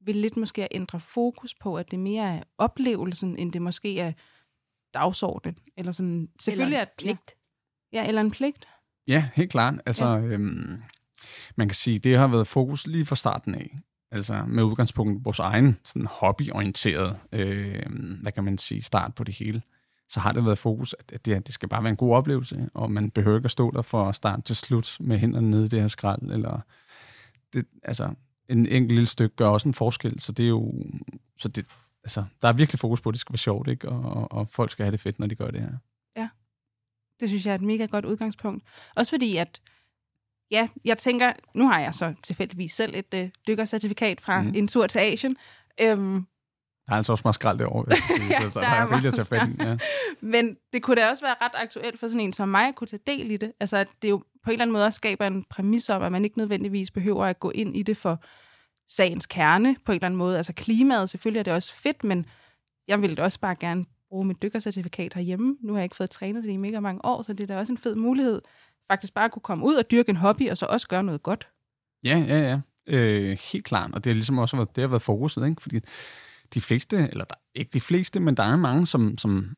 ved 0.00 0.14
lidt 0.14 0.36
måske 0.36 0.62
at 0.62 0.68
ændre 0.70 1.00
fokus 1.00 1.54
på, 1.54 1.76
at 1.76 1.90
det 1.90 1.98
mere 1.98 2.36
er 2.36 2.42
oplevelsen, 2.58 3.36
end 3.36 3.52
det 3.52 3.62
måske 3.62 4.00
er 4.00 4.12
dagsordenen. 4.94 5.58
Eller 5.76 5.92
sådan, 5.92 6.28
selvfølgelig 6.40 6.76
Eller 6.76 6.78
er 6.78 6.84
en 6.84 6.92
pligt. 6.98 7.36
Ja, 7.92 8.06
eller 8.08 8.20
en 8.20 8.30
pligt. 8.30 8.68
Ja, 9.08 9.28
helt 9.34 9.50
klart. 9.50 9.74
Altså, 9.86 10.06
ja. 10.06 10.22
øhm, 10.22 10.82
man 11.56 11.68
kan 11.68 11.74
sige, 11.74 11.98
det 11.98 12.18
har 12.18 12.26
været 12.26 12.46
fokus 12.46 12.86
lige 12.86 13.06
fra 13.06 13.16
starten 13.16 13.54
af. 13.54 13.76
Altså 14.12 14.44
med 14.48 14.62
udgangspunkt 14.62 15.20
i 15.20 15.22
vores 15.24 15.38
egen 15.38 15.78
sådan 15.84 16.06
hobbyorienteret, 16.06 17.18
øh, 17.32 17.86
hvad 18.22 18.32
kan 18.32 18.44
man 18.44 18.58
sige, 18.58 18.82
start 18.82 19.14
på 19.14 19.24
det 19.24 19.34
hele. 19.34 19.62
Så 20.08 20.20
har 20.20 20.32
det 20.32 20.44
været 20.44 20.58
fokus, 20.58 20.94
at 21.08 21.26
det, 21.26 21.46
det 21.46 21.54
skal 21.54 21.68
bare 21.68 21.82
være 21.82 21.90
en 21.90 21.96
god 21.96 22.16
oplevelse, 22.16 22.68
og 22.74 22.92
man 22.92 23.10
behøver 23.10 23.36
ikke 23.36 23.46
at 23.46 23.50
stå 23.50 23.70
der 23.70 23.82
fra 23.82 24.12
start 24.12 24.44
til 24.44 24.56
slut 24.56 24.96
med 25.00 25.18
hænderne 25.18 25.50
nede 25.50 25.64
i 25.64 25.68
det 25.68 25.80
her 25.80 25.88
skrald, 25.88 26.22
eller 26.22 26.60
det, 27.52 27.66
altså, 27.82 28.14
en 28.48 28.66
enkelt 28.66 28.92
lille 28.92 29.06
stykke 29.06 29.36
gør 29.36 29.48
også 29.48 29.68
en 29.68 29.74
forskel, 29.74 30.20
så 30.20 30.32
det 30.32 30.44
er 30.44 30.48
jo, 30.48 30.72
så 31.38 31.48
det, 31.48 31.66
altså, 32.04 32.24
der 32.42 32.48
er 32.48 32.52
virkelig 32.52 32.78
fokus 32.78 33.00
på, 33.00 33.08
at 33.08 33.12
det 33.12 33.20
skal 33.20 33.32
være 33.32 33.38
sjovt, 33.38 33.68
ikke? 33.68 33.88
Og, 33.88 34.00
og, 34.00 34.32
og 34.32 34.48
folk 34.48 34.70
skal 34.70 34.84
have 34.84 34.92
det 34.92 35.00
fedt, 35.00 35.18
når 35.18 35.26
de 35.26 35.34
gør 35.34 35.50
det 35.50 35.60
her. 35.60 35.76
Det 37.20 37.28
synes 37.28 37.46
jeg 37.46 37.50
er 37.50 37.54
et 37.54 37.62
mega 37.62 37.84
godt 37.84 38.04
udgangspunkt. 38.04 38.64
Også 38.96 39.10
fordi, 39.10 39.36
at 39.36 39.60
ja, 40.50 40.68
jeg 40.84 40.98
tænker, 40.98 41.32
nu 41.54 41.68
har 41.68 41.80
jeg 41.80 41.94
så 41.94 42.14
tilfældigvis 42.22 42.72
selv 42.72 42.94
et 42.94 43.14
øh, 43.14 43.28
dykkercertifikat 43.46 44.20
fra 44.20 44.42
mm. 44.42 44.52
en 44.56 44.68
tur 44.68 44.86
til 44.86 44.98
Asien. 44.98 45.36
Øhm, 45.80 46.26
Der 46.86 46.92
er 46.92 46.96
altså 46.96 47.12
også 47.12 47.22
meget 47.24 47.34
skrald 47.34 47.58
derovre, 47.58 47.86
Ja, 48.30 48.38
så 48.38 48.44
der, 48.44 48.50
der 48.50 48.68
er 48.68 48.82
er 48.82 48.90
rigeligt 48.92 49.18
at 49.18 49.26
tage. 49.26 49.56
Ja. 49.70 49.76
men 50.20 50.56
det 50.72 50.82
kunne 50.82 50.96
da 50.96 51.08
også 51.10 51.24
være 51.24 51.34
ret 51.40 51.52
aktuelt 51.54 52.00
for 52.00 52.08
sådan 52.08 52.20
en 52.20 52.32
som 52.32 52.48
mig 52.48 52.68
at 52.68 52.74
kunne 52.74 52.88
tage 52.88 53.02
del 53.06 53.30
i 53.30 53.36
det. 53.36 53.52
Altså, 53.60 53.76
at 53.76 53.88
det 54.02 54.10
jo 54.10 54.18
på 54.44 54.50
en 54.50 54.52
eller 54.52 54.64
anden 54.64 54.72
måde 54.72 54.86
også 54.86 54.96
skaber 54.96 55.26
en 55.26 55.44
præmis 55.50 55.90
om, 55.90 56.02
at 56.02 56.12
man 56.12 56.24
ikke 56.24 56.38
nødvendigvis 56.38 56.90
behøver 56.90 57.26
at 57.26 57.40
gå 57.40 57.50
ind 57.50 57.76
i 57.76 57.82
det 57.82 57.96
for 57.96 58.22
sagens 58.88 59.26
kerne 59.26 59.76
på 59.84 59.92
en 59.92 59.96
eller 59.96 60.06
anden 60.06 60.18
måde. 60.18 60.36
Altså 60.36 60.52
klimaet, 60.52 61.10
selvfølgelig 61.10 61.38
er 61.38 61.44
det 61.44 61.52
også 61.52 61.74
fedt, 61.74 62.04
men 62.04 62.26
jeg 62.88 63.02
ville 63.02 63.22
også 63.22 63.40
bare 63.40 63.56
gerne 63.60 63.84
bruge 64.10 64.24
mit 64.24 64.42
dykkercertifikat 64.42 65.14
herhjemme. 65.14 65.56
Nu 65.60 65.72
har 65.72 65.78
jeg 65.80 65.84
ikke 65.84 65.96
fået 65.96 66.10
trænet 66.10 66.44
det 66.44 66.50
i 66.50 66.56
mega 66.56 66.80
mange 66.80 67.04
år, 67.04 67.22
så 67.22 67.32
det 67.32 67.40
er 67.50 67.54
da 67.54 67.58
også 67.58 67.72
en 67.72 67.78
fed 67.78 67.94
mulighed 67.94 68.42
faktisk 68.90 69.14
bare 69.14 69.24
at 69.24 69.32
kunne 69.32 69.42
komme 69.42 69.64
ud 69.66 69.74
og 69.74 69.90
dyrke 69.90 70.10
en 70.10 70.16
hobby, 70.16 70.50
og 70.50 70.56
så 70.56 70.66
også 70.66 70.88
gøre 70.88 71.02
noget 71.02 71.22
godt. 71.22 71.48
Ja, 72.04 72.24
ja, 72.28 72.40
ja. 72.40 72.60
Øh, 72.86 73.38
helt 73.52 73.64
klart. 73.64 73.94
Og 73.94 74.04
det 74.04 74.10
har 74.10 74.14
ligesom 74.14 74.38
også 74.38 74.56
været, 74.56 74.76
det 74.76 74.82
har 74.82 74.88
været 74.88 75.02
fokuset, 75.02 75.46
ikke? 75.48 75.62
Fordi 75.62 75.80
de 76.54 76.60
fleste, 76.60 76.96
eller 76.96 77.24
der, 77.24 77.34
ikke 77.54 77.70
de 77.72 77.80
fleste, 77.80 78.20
men 78.20 78.36
der 78.36 78.42
er 78.42 78.56
mange, 78.56 78.86
som, 78.86 79.18
som 79.18 79.56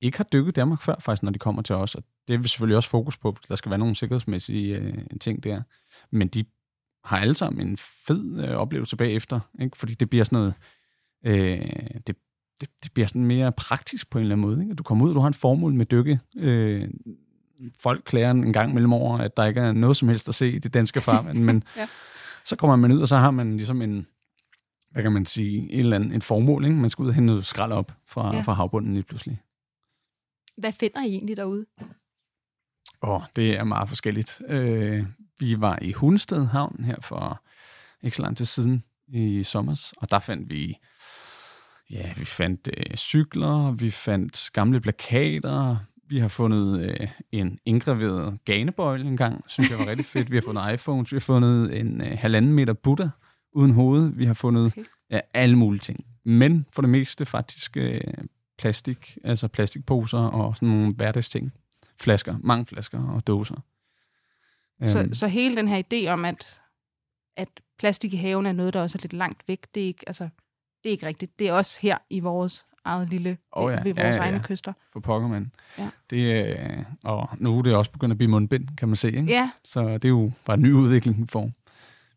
ikke 0.00 0.16
har 0.16 0.24
dykket 0.24 0.56
Danmark 0.56 0.82
før, 0.82 0.94
faktisk, 1.00 1.22
når 1.22 1.30
de 1.30 1.38
kommer 1.38 1.62
til 1.62 1.74
os. 1.74 1.94
Og 1.94 2.02
det 2.28 2.34
er 2.34 2.38
vi 2.38 2.48
selvfølgelig 2.48 2.76
også 2.76 2.90
fokus 2.90 3.16
på, 3.16 3.32
fordi 3.32 3.46
der 3.48 3.56
skal 3.56 3.70
være 3.70 3.78
nogle 3.78 3.94
sikkerhedsmæssige 3.94 4.76
øh, 4.76 4.98
ting 5.20 5.44
der. 5.44 5.62
Men 6.10 6.28
de 6.28 6.44
har 7.04 7.18
alle 7.18 7.34
sammen 7.34 7.68
en 7.68 7.76
fed 7.76 8.44
øh, 8.44 8.56
oplevelse 8.56 8.96
bagefter, 8.96 9.40
ikke? 9.60 9.76
Fordi 9.76 9.94
det 9.94 10.10
bliver 10.10 10.24
sådan 10.24 10.38
noget, 10.38 10.54
øh, 11.24 12.00
det, 12.06 12.16
det, 12.60 12.68
det 12.82 12.92
bliver 12.92 13.06
sådan 13.06 13.24
mere 13.26 13.52
praktisk 13.52 14.10
på 14.10 14.18
en 14.18 14.22
eller 14.22 14.34
anden 14.36 14.48
måde. 14.48 14.62
Ikke? 14.62 14.74
Du 14.74 14.82
kommer 14.82 15.06
ud, 15.06 15.14
du 15.14 15.20
har 15.20 15.28
et 15.28 15.36
formål 15.36 15.74
med 15.74 15.86
dykke. 15.86 16.20
Øh, 16.36 16.88
folk 17.78 18.02
klager 18.04 18.30
en 18.30 18.52
gang 18.52 18.74
mellem 18.74 18.92
over, 18.92 19.18
at 19.18 19.36
der 19.36 19.46
ikke 19.46 19.60
er 19.60 19.72
noget 19.72 19.96
som 19.96 20.08
helst 20.08 20.28
at 20.28 20.34
se 20.34 20.50
i 20.52 20.58
det 20.58 20.74
danske 20.74 21.00
farvand, 21.00 21.38
men 21.48 21.64
Ja. 21.76 21.86
så 22.44 22.56
kommer 22.56 22.76
man 22.76 22.92
ud, 22.92 23.00
og 23.00 23.08
så 23.08 23.16
har 23.16 23.30
man 23.30 23.56
ligesom 23.56 23.82
en, 23.82 24.06
hvad 24.90 25.02
kan 25.02 25.12
man 25.12 25.26
sige, 25.26 25.72
et 25.72 25.78
eller 25.78 25.96
andet, 25.96 26.16
et 26.16 26.24
formål, 26.24 26.64
ikke? 26.64 26.76
Man 26.76 26.90
skal 26.90 27.02
ud 27.02 27.08
og 27.08 27.14
hente 27.14 27.26
noget 27.26 27.46
skrald 27.46 27.72
op 27.72 27.92
fra, 28.06 28.34
Ja. 28.36 28.40
fra 28.42 28.52
havbunden 28.52 28.92
lige 28.94 29.02
pludselig. 29.04 29.40
Hvad 30.56 30.72
finder 30.72 31.02
I 31.04 31.08
egentlig 31.08 31.36
derude? 31.36 31.66
Åh, 33.02 33.22
det 33.36 33.56
er 33.58 33.64
meget 33.64 33.88
forskelligt. 33.88 34.40
Øh, 34.48 35.06
vi 35.40 35.60
var 35.60 35.78
i 35.82 35.92
Hundested 35.92 36.46
Havn 36.46 36.84
her 36.84 36.96
for 37.00 37.42
ikke 38.02 38.16
så 38.16 38.22
lang 38.22 38.36
tid 38.36 38.44
siden 38.44 38.82
i 39.08 39.42
sommer, 39.42 39.90
og 39.96 40.10
der 40.10 40.18
fandt 40.18 40.50
vi, 40.50 40.78
ja, 41.90 42.12
vi 42.16 42.24
fandt 42.24 42.68
øh, 42.76 42.96
cykler, 42.96 43.72
vi 43.72 43.90
fandt 43.90 44.50
gamle 44.52 44.80
plakater, 44.80 45.76
vi 46.08 46.18
har 46.18 46.28
fundet 46.28 46.80
øh, 46.80 47.08
en 47.32 47.58
indgraveret 47.64 48.38
ganebøjle 48.44 49.04
engang, 49.04 49.44
synes 49.46 49.70
jeg 49.70 49.78
var 49.78 49.86
rigtig 49.86 50.06
fedt. 50.06 50.30
Vi 50.30 50.36
har 50.36 50.42
fundet 50.42 50.72
iPhones, 50.74 51.12
vi 51.12 51.16
har 51.16 51.20
fundet 51.20 51.80
en 51.80 52.00
øh, 52.00 52.18
halvanden 52.18 52.52
meter 52.52 52.72
Buddha 52.72 53.08
uden 53.52 53.70
hoved, 53.70 54.12
vi 54.14 54.24
har 54.24 54.34
fundet 54.34 54.66
Okay. 54.66 54.84
ja, 55.10 55.20
alle 55.34 55.56
mulige 55.56 55.80
ting. 55.80 56.04
Men 56.24 56.66
for 56.72 56.82
det 56.82 56.88
meste 56.88 57.26
faktisk 57.26 57.76
øh, 57.76 58.00
plastik, 58.58 59.18
altså 59.24 59.48
plastikposer 59.48 60.18
og 60.18 60.56
sådan 60.56 60.68
nogle 60.68 60.94
hverdagsting. 60.94 61.52
Flasker, 62.00 62.36
mange 62.40 62.66
flasker 62.66 63.08
og 63.08 63.26
dåser. 63.26 63.56
Så, 64.84 64.98
Øhm, 64.98 65.14
så 65.14 65.28
hele 65.28 65.56
den 65.56 65.68
her 65.68 65.82
idé 65.92 66.08
om, 66.08 66.24
at, 66.24 66.60
at 67.36 67.48
plastik 67.78 68.14
i 68.14 68.16
haven 68.16 68.46
er 68.46 68.52
noget, 68.52 68.74
der 68.74 68.82
også 68.82 68.98
er 68.98 69.02
lidt 69.02 69.12
langt 69.12 69.48
væk, 69.48 69.66
det 69.74 69.82
er 69.82 69.86
ikke, 69.86 70.04
altså, 70.06 70.28
det 70.84 70.90
er 70.90 70.92
ikke 70.92 71.06
rigtigt. 71.06 71.38
Det 71.38 71.48
er 71.48 71.52
også 71.52 71.78
her 71.82 71.98
i 72.10 72.20
vores 72.20 72.66
eget 72.84 73.10
lille, 73.10 73.38
Åh 73.56 73.72
ja, 73.72 73.82
ved 73.82 73.94
ja, 73.94 74.02
vores 74.04 74.16
ja, 74.16 74.22
egne 74.22 74.36
ja. 74.36 74.42
kyster. 74.42 74.72
For 74.92 75.00
pokker, 75.00 75.28
mand. 75.28 75.46
Ja. 75.78 75.88
Det, 76.10 76.46
øh, 76.48 76.78
og 77.04 77.28
nu 77.36 77.58
er 77.58 77.62
det 77.62 77.74
også 77.74 77.90
begyndt 77.90 78.12
at 78.12 78.18
blive 78.18 78.30
mundbind, 78.30 78.68
kan 78.76 78.88
man 78.88 78.96
se. 78.96 79.08
Ikke? 79.08 79.24
Ja, 79.24 79.50
Så 79.64 79.88
det 79.94 80.04
er 80.04 80.08
jo 80.08 80.32
bare 80.44 80.56
en 80.56 80.62
ny 80.62 80.72
udvikling, 80.72 81.18
vi 81.22 81.26
får. 81.28 81.50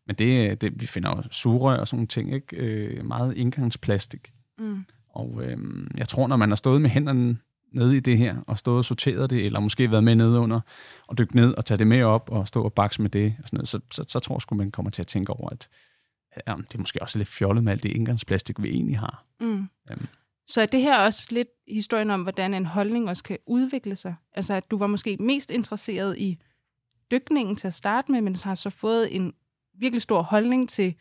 Men 0.06 0.16
det, 0.16 0.60
det, 0.60 0.80
vi 0.80 0.86
finder 0.86 1.10
jo 1.10 1.22
sugerør 1.30 1.76
og 1.76 1.88
sådan 1.88 1.96
nogle 1.96 2.06
ting, 2.06 2.34
ikke? 2.34 2.56
Øh, 2.56 3.04
meget 3.06 3.36
indgangsplastik. 3.36 4.32
mm. 4.58 4.84
Og 5.08 5.40
øh, 5.44 5.58
jeg 5.96 6.08
tror, 6.08 6.26
når 6.26 6.36
man 6.36 6.48
har 6.48 6.56
stået 6.56 6.80
med 6.80 6.90
hænderne 6.90 7.36
nede 7.72 7.96
i 7.96 8.00
det 8.00 8.18
her, 8.18 8.36
og 8.46 8.58
stået 8.58 8.78
og 8.78 8.84
sorteret 8.84 9.30
det, 9.30 9.46
eller 9.46 9.60
måske 9.60 9.90
været 9.90 10.04
med 10.04 10.14
nede 10.14 10.38
under, 10.40 10.60
og 11.06 11.18
dykke 11.18 11.36
ned 11.36 11.54
og 11.54 11.64
tage 11.64 11.78
det 11.78 11.86
med 11.86 12.02
op, 12.02 12.28
og 12.32 12.48
stå 12.48 12.62
og 12.62 12.72
bakse 12.72 13.02
med 13.02 13.10
det, 13.10 13.34
og 13.42 13.48
sådan 13.48 13.56
noget, 13.56 13.68
så, 13.68 13.80
så, 13.92 14.04
så 14.08 14.18
tror 14.18 14.34
jeg 14.34 14.40
sgu, 14.42 14.54
man 14.54 14.70
kommer 14.70 14.90
til 14.90 15.02
at 15.02 15.06
tænke 15.06 15.32
over, 15.32 15.50
at 15.50 15.68
ja, 16.46 16.54
det 16.56 16.74
er 16.74 16.78
måske 16.78 17.02
også 17.02 17.18
lidt 17.18 17.28
fjollet 17.28 17.64
med 17.64 17.72
alt 17.72 17.82
det 17.82 17.92
indgangsplastik, 17.92 18.62
vi 18.62 18.68
egentlig 18.68 18.98
har. 18.98 19.24
Mm. 19.40 19.68
Jamen. 19.90 20.08
Så 20.46 20.60
er 20.60 20.66
det 20.66 20.80
her 20.80 20.98
også 20.98 21.28
lidt 21.30 21.48
historien 21.68 22.10
om, 22.10 22.22
hvordan 22.22 22.54
en 22.54 22.66
holdning 22.66 23.08
også 23.08 23.22
kan 23.22 23.38
udvikle 23.46 23.96
sig? 23.96 24.14
Altså, 24.32 24.54
at 24.54 24.70
du 24.70 24.78
var 24.78 24.86
måske 24.86 25.16
mest 25.20 25.50
interesseret 25.50 26.18
i 26.18 26.38
dykningen 27.10 27.56
til 27.56 27.66
at 27.66 27.74
starte 27.74 28.12
med, 28.12 28.20
men 28.20 28.36
har 28.44 28.54
så 28.54 28.70
fået 28.70 29.16
en 29.16 29.32
virkelig 29.74 30.02
stor 30.02 30.22
holdning 30.22 30.68
til 30.68 30.94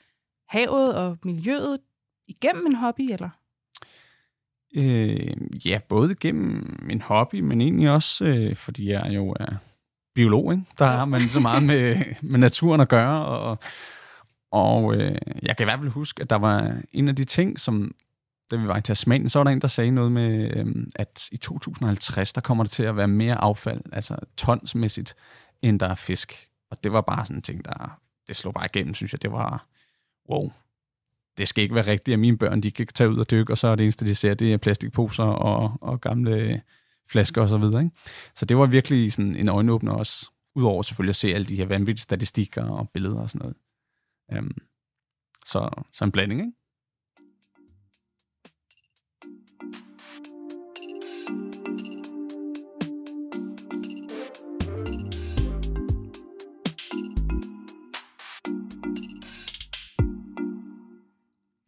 havet 0.48 0.96
og 0.96 1.18
miljøet 1.24 1.80
igennem 2.28 2.66
en 2.66 2.76
hobby, 2.76 3.02
eller? 3.02 3.30
Øh, 4.76 5.66
ja, 5.66 5.80
både 5.90 6.16
gennem 6.16 6.80
min 6.82 7.02
hobby, 7.02 7.40
men 7.40 7.62
egentlig 7.62 7.92
også, 7.92 8.26
øh, 8.26 8.56
fordi 8.56 8.90
jeg 8.90 9.12
jo 9.16 9.36
er 9.40 9.56
biolog, 10.16 10.52
ikke? 10.54 10.66
der 10.80 10.86
har 10.86 11.06
man 11.06 11.30
så 11.30 11.40
meget 11.40 11.64
med, 11.64 11.96
med 12.22 12.40
naturen 12.40 12.82
at 12.82 12.90
gøre, 12.90 13.26
og, 13.26 13.58
og 14.51 14.96
øh, 14.96 15.15
jeg 15.41 15.58
kan 15.58 15.63
i 15.63 15.67
hvert 15.67 15.79
fald 15.79 15.89
huske, 15.89 16.22
at 16.22 16.29
der 16.29 16.36
var 16.36 16.81
en 16.91 17.08
af 17.08 17.15
de 17.15 17.25
ting, 17.25 17.60
som 17.60 17.96
da 18.51 18.55
vi 18.55 18.67
var 18.67 18.77
i 18.77 18.81
Tasmanien, 18.81 19.29
så 19.29 19.39
var 19.39 19.43
der 19.43 19.51
en, 19.51 19.62
der 19.62 19.67
sagde 19.67 19.91
noget 19.91 20.12
med, 20.12 20.58
øh, 20.58 20.65
at 20.96 21.29
i 21.31 21.38
2050, 21.38 22.34
der 22.34 22.41
kommer 22.41 22.63
det 22.63 22.72
til 22.72 22.84
at 22.84 22.98
være 22.98 23.08
mere 23.08 23.36
affald, 23.36 23.81
altså 23.91 24.15
tonsmæssigt, 24.38 25.15
end 25.62 25.79
der 25.79 25.88
er 25.88 25.96
fisk. 25.96 26.48
Og 26.72 26.84
det 26.84 26.91
var 26.91 27.01
bare 27.01 27.25
sådan 27.25 27.38
en 27.38 27.41
ting, 27.41 27.65
der 27.65 28.00
det 28.27 28.36
slog 28.36 28.53
bare 28.53 28.65
igennem, 28.65 28.93
synes 28.93 29.13
jeg. 29.13 29.22
Det 29.22 29.31
var, 29.31 29.67
wow, 30.29 30.51
det 31.38 31.48
skal 31.48 31.63
ikke 31.63 31.75
være 31.75 31.88
rigtigt, 31.88 32.13
at 32.13 32.20
mine 32.20 32.38
børn 32.38 32.62
de 32.62 32.72
kan 32.72 32.88
tage 32.88 33.10
ud 33.10 33.17
og 33.17 33.31
dykke, 33.31 33.53
og 33.53 33.58
så 33.58 33.67
er 33.67 33.75
det 33.75 33.84
eneste, 33.84 34.05
de 34.05 34.15
ser, 34.15 34.34
det 34.34 34.53
er 34.53 34.58
plastikposer 34.58 35.24
og, 35.24 35.77
og 35.81 36.01
gamle 36.01 36.62
flasker 37.10 37.41
osv. 37.41 37.50
Så, 37.50 37.58
videre, 37.58 37.84
ikke? 37.84 37.96
så 38.36 38.46
det 38.46 38.58
var 38.58 38.65
virkelig 38.65 39.13
sådan 39.13 39.36
en 39.36 39.50
øjenåbner 39.50 39.91
også, 39.91 40.29
udover 40.55 40.81
selvfølgelig 40.81 41.12
at 41.12 41.15
se 41.15 41.34
alle 41.34 41.46
de 41.46 41.55
her 41.55 41.65
vanvittige 41.65 42.03
statistikker 42.03 42.63
og 42.63 42.89
billeder 42.89 43.20
og 43.20 43.29
sådan 43.29 43.39
noget. 43.39 43.55
Øhm, 44.34 44.52
så, 45.46 45.84
så 45.94 46.06
en 46.06 46.12
blanding, 46.12 46.42
ikke? 46.42 46.54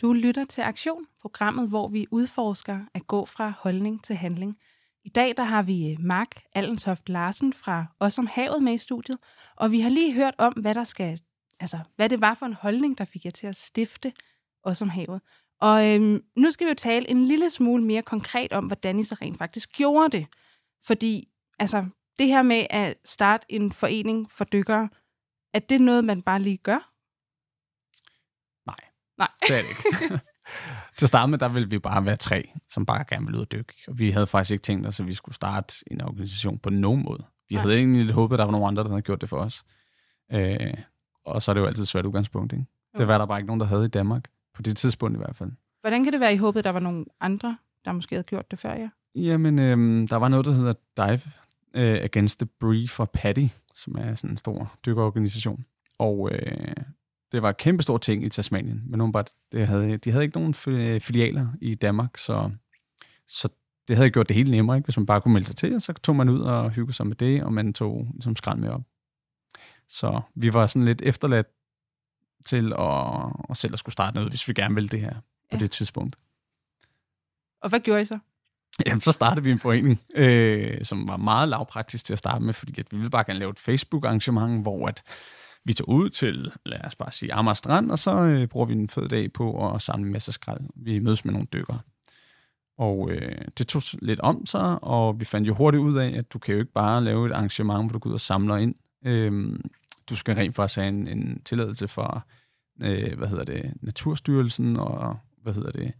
Du 0.01 0.13
lytter 0.13 0.46
til 0.46 0.62
Aktion, 0.62 1.05
programmet, 1.22 1.70
hvor 1.70 1.88
vi 1.88 2.08
udforsker 2.12 2.79
at 2.93 3.08
gå 3.08 3.25
fra 3.25 3.53
holdning 3.60 4.03
til 4.03 4.15
handling. 4.15 4.58
I 5.03 5.10
dag 5.10 5.34
der 5.38 5.43
har 5.43 5.63
vi 5.63 5.91
øh, 5.91 6.00
Mark 6.00 6.43
Allenshoft 6.55 7.10
Larsen 7.10 7.53
fra 7.53 7.86
Os 8.00 8.20
om 8.20 8.27
Havet 8.27 8.63
med 8.63 8.74
i 8.74 8.77
studiet, 8.77 9.17
og 9.55 9.72
vi 9.72 9.79
har 9.79 9.89
lige 9.89 10.13
hørt 10.13 10.34
om, 10.38 10.53
hvad 10.53 10.75
der 10.75 10.84
skal, 10.84 11.20
altså, 11.63 11.79
hvad 11.96 12.10
det 12.10 12.22
var 12.22 12.34
for 12.34 12.46
en 12.46 12.53
holdning, 12.53 12.98
der 12.98 13.05
fik 13.05 13.25
jer 13.25 13.32
til 13.32 13.48
at 13.48 13.55
stifte 13.55 14.13
Os 14.63 14.82
om 14.82 14.89
Havet. 14.89 15.22
Og 15.62 15.93
øhm, 15.93 16.24
nu 16.36 16.51
skal 16.51 16.67
vi 16.67 16.70
jo 16.70 16.75
tale 16.75 17.10
en 17.10 17.25
lille 17.25 17.50
smule 17.50 17.84
mere 17.84 18.01
konkret 18.01 18.53
om, 18.53 18.65
hvordan 18.65 19.00
I 19.00 19.03
så 19.03 19.17
rent 19.22 19.38
faktisk 19.38 19.70
gjorde 19.72 20.17
det. 20.17 20.27
Fordi 20.86 21.27
altså, 21.60 21.86
det 22.20 22.27
her 22.27 22.41
med 22.41 22.65
at 22.70 22.96
starte 23.05 23.46
en 23.50 23.72
forening 23.72 24.32
for 24.32 24.43
dykkere, 24.43 24.89
er 25.53 25.60
det 25.60 25.82
noget, 25.82 26.05
man 26.05 26.22
bare 26.22 26.41
lige 26.41 26.58
gør? 26.58 26.91
Nej. 28.67 28.89
Nej. 29.17 29.32
Det 29.48 29.58
er 29.58 29.62
det 29.62 29.70
ikke. 29.70 30.20
Til 30.98 31.05
at 31.05 31.10
starte 31.10 31.29
med, 31.29 31.38
der 31.38 31.50
ville 31.50 31.70
vi 31.70 31.79
bare 31.79 32.05
være 32.05 32.15
tre, 32.15 32.50
som 32.70 32.86
bare 32.86 33.05
gerne 33.10 33.25
ville 33.25 33.38
ud 33.38 33.46
og 33.46 33.51
dykke. 33.51 33.74
Og 33.88 34.00
vi 34.00 34.12
havde 34.12 34.27
faktisk 34.27 34.51
ikke 34.51 34.62
tænkt 34.62 34.88
os, 34.88 35.00
at 35.00 35.05
vi 35.05 35.13
skulle 35.13 35.36
starte 35.36 35.75
en 35.91 36.01
organisation 36.01 36.60
på 36.60 36.70
nogen 36.70 37.03
måde. 37.03 37.25
Vi 37.50 37.55
Nej. 37.55 37.62
havde 37.62 37.75
egentlig 37.77 38.01
lidt 38.01 38.15
håbet, 38.15 38.36
at 38.36 38.39
der 38.39 38.46
var 38.46 38.51
nogle 38.51 38.67
andre, 38.67 38.84
der 38.84 38.89
havde 38.89 39.01
gjort 39.01 39.22
det 39.22 39.29
for 39.29 39.38
os. 39.38 39.63
Øh, 40.32 40.74
og 41.25 41.41
så 41.41 41.51
er 41.51 41.53
det 41.53 41.61
jo 41.61 41.65
altid 41.65 41.81
et 41.83 41.87
svært 41.87 42.05
udgangspunkt, 42.05 42.53
ikke? 42.53 42.65
Det 42.93 42.99
Jo. 42.99 43.05
var 43.05 43.17
der 43.17 43.25
bare 43.25 43.39
ikke 43.39 43.47
nogen, 43.47 43.59
der 43.59 43.65
havde 43.65 43.85
i 43.85 43.87
Danmark. 43.87 44.25
På 44.53 44.61
det 44.61 44.77
tidspunkt 44.77 45.15
i 45.15 45.17
hvert 45.17 45.35
fald. 45.35 45.51
Hvordan 45.81 46.03
kan 46.03 46.13
det 46.13 46.19
være, 46.19 46.33
I 46.33 46.37
håbede, 46.37 46.63
der 46.63 46.69
var 46.69 46.79
nogle 46.79 47.05
andre, 47.21 47.57
der 47.85 47.91
måske 47.91 48.15
havde 48.15 48.23
gjort 48.23 48.51
det 48.51 48.59
før 48.59 48.73
jer? 48.73 48.89
Jamen, 49.15 49.59
øhm, 49.59 50.07
der 50.07 50.15
var 50.15 50.27
noget, 50.27 50.45
der 50.45 50.51
hedder 50.51 50.73
Dive 50.97 51.21
øh, 51.73 52.03
Against 52.03 52.39
the 52.39 52.45
Brief 52.59 52.89
for 52.91 53.05
Paddy, 53.05 53.47
som 53.75 53.95
er 53.95 54.15
sådan 54.15 54.29
en 54.29 54.37
stor 54.37 54.73
dykkerorganisation. 54.85 55.65
Og 55.99 56.29
øh, 56.31 56.75
det 57.31 57.41
var 57.41 57.49
et 57.49 57.57
kæmpe 57.57 57.83
stort 57.83 58.01
ting 58.01 58.23
i 58.23 58.29
Tasmanien, 58.29 58.81
men 58.85 58.97
nogen 58.97 59.13
bare, 59.13 59.23
det 59.51 59.67
havde, 59.67 59.97
de 59.97 60.11
havde 60.11 60.23
ikke 60.23 60.37
nogen 60.37 60.53
fi- 60.53 60.99
filialer 60.99 61.47
i 61.61 61.75
Danmark, 61.75 62.17
så, 62.17 62.51
så 63.27 63.49
det 63.87 63.95
havde 63.95 64.09
gjort 64.09 64.27
det 64.27 64.35
helt 64.35 64.51
nemmere, 64.51 64.77
ikke? 64.77 64.85
hvis 64.85 64.97
man 64.97 65.05
bare 65.05 65.21
kunne 65.21 65.33
melde 65.33 65.47
sig 65.47 65.55
til, 65.55 65.75
og 65.75 65.81
så 65.81 65.93
tog 65.93 66.15
man 66.15 66.29
ud 66.29 66.39
og 66.39 66.69
hyggede 66.69 66.93
sig 66.93 67.07
med 67.07 67.15
det, 67.15 67.43
og 67.43 67.53
man 67.53 67.73
tog 67.73 68.07
ligesom 68.13 68.35
skrald 68.35 68.59
med 68.59 68.69
op. 68.69 68.81
Så 69.93 70.21
vi 70.35 70.53
var 70.53 70.67
sådan 70.67 70.85
lidt 70.85 71.01
efterladt 71.01 71.47
til 72.45 72.73
at, 72.79 73.31
at 73.50 73.57
selv 73.57 73.73
at 73.73 73.79
skulle 73.79 73.93
starte 73.93 74.15
noget, 74.15 74.29
hvis 74.29 74.47
vi 74.47 74.53
gerne 74.53 74.75
ville 74.75 74.89
det 74.89 75.00
her 75.01 75.13
på 75.13 75.19
Ja. 75.51 75.57
det 75.57 75.71
tidspunkt. 75.71 76.15
Og 77.62 77.69
hvad 77.69 77.79
gjorde 77.79 78.01
I 78.01 78.05
så? 78.05 78.19
Jamen, 78.85 79.01
så 79.01 79.12
startede 79.12 79.43
vi 79.43 79.51
en 79.51 79.59
forening, 79.59 80.01
øh, 80.15 80.85
som 80.85 81.07
var 81.07 81.17
meget 81.17 81.50
lavpraktisk 81.50 82.05
til 82.05 82.13
at 82.13 82.19
starte 82.19 82.43
med, 82.45 82.53
fordi 82.53 82.79
at 82.79 82.91
vi 82.91 82.97
ville 82.97 83.09
bare 83.09 83.23
gerne 83.23 83.39
lave 83.39 83.51
et 83.51 83.59
Facebook-arrangement, 83.59 84.62
hvor 84.62 84.88
at 84.88 85.03
vi 85.65 85.73
tog 85.73 85.89
ud 85.89 86.09
til, 86.09 86.51
lad 86.65 86.79
os 86.85 86.95
bare 86.95 87.12
sige, 87.12 87.33
Amager 87.33 87.53
Strand, 87.53 87.91
og 87.91 88.00
så 88.00 88.12
øh, 88.12 88.47
bruger 88.47 88.65
vi 88.65 88.73
en 88.73 88.89
fed 88.89 89.09
dag 89.09 89.33
på 89.33 89.73
at 89.73 89.81
samle 89.81 90.05
en 90.05 90.12
masse 90.13 90.31
skrald. 90.31 90.62
Vi 90.75 91.00
mødes 91.00 91.25
med 91.25 91.33
nogle 91.33 91.47
dykkere. 91.53 91.79
Og 92.77 93.12
øh, 93.12 93.41
det 93.57 93.67
tog 93.67 93.81
lidt 94.01 94.19
om 94.19 94.45
sig, 94.45 94.83
og 94.83 95.19
vi 95.19 95.25
fandt 95.25 95.47
jo 95.47 95.53
hurtigt 95.53 95.81
ud 95.81 95.95
af, 95.97 96.13
at 96.17 96.33
du 96.33 96.39
kan 96.39 96.53
jo 96.53 96.59
ikke 96.59 96.73
bare 96.73 97.03
lave 97.03 97.27
et 97.27 97.31
arrangement, 97.31 97.83
hvor 97.83 97.93
du 97.93 98.00
går 98.00 98.09
ud 98.09 98.13
og 98.13 98.21
samler 98.21 98.57
ind. 98.57 98.75
Øh, 99.05 99.59
du 100.10 100.15
skal 100.15 100.36
rent 100.36 100.55
faktisk 100.55 100.77
have 100.77 100.89
en, 100.89 101.07
en 101.07 101.41
tilladelse 101.45 101.88
fra, 101.88 102.22
øh, 102.81 103.17
hvad 103.17 103.27
hedder 103.27 103.43
det, 103.43 103.74
Naturstyrelsen 103.81 104.77
og, 104.77 105.17
hvad 105.41 105.53
hedder 105.53 105.72
det, 105.72 105.93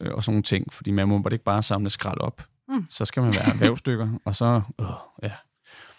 øh, 0.00 0.14
og 0.14 0.22
sådan 0.22 0.34
nogle 0.34 0.42
ting, 0.42 0.72
fordi 0.72 0.90
man 0.90 1.08
må 1.08 1.18
bare 1.18 1.32
ikke 1.32 1.44
bare 1.44 1.62
samle 1.62 1.90
skrald 1.90 2.20
op. 2.20 2.42
Mm. 2.68 2.86
Så 2.90 3.04
skal 3.04 3.22
man 3.22 3.34
være 3.34 3.48
erhvervsstykker, 3.48 4.18
og 4.24 4.36
så, 4.36 4.62
øh, 4.80 4.86
ja. 5.22 5.32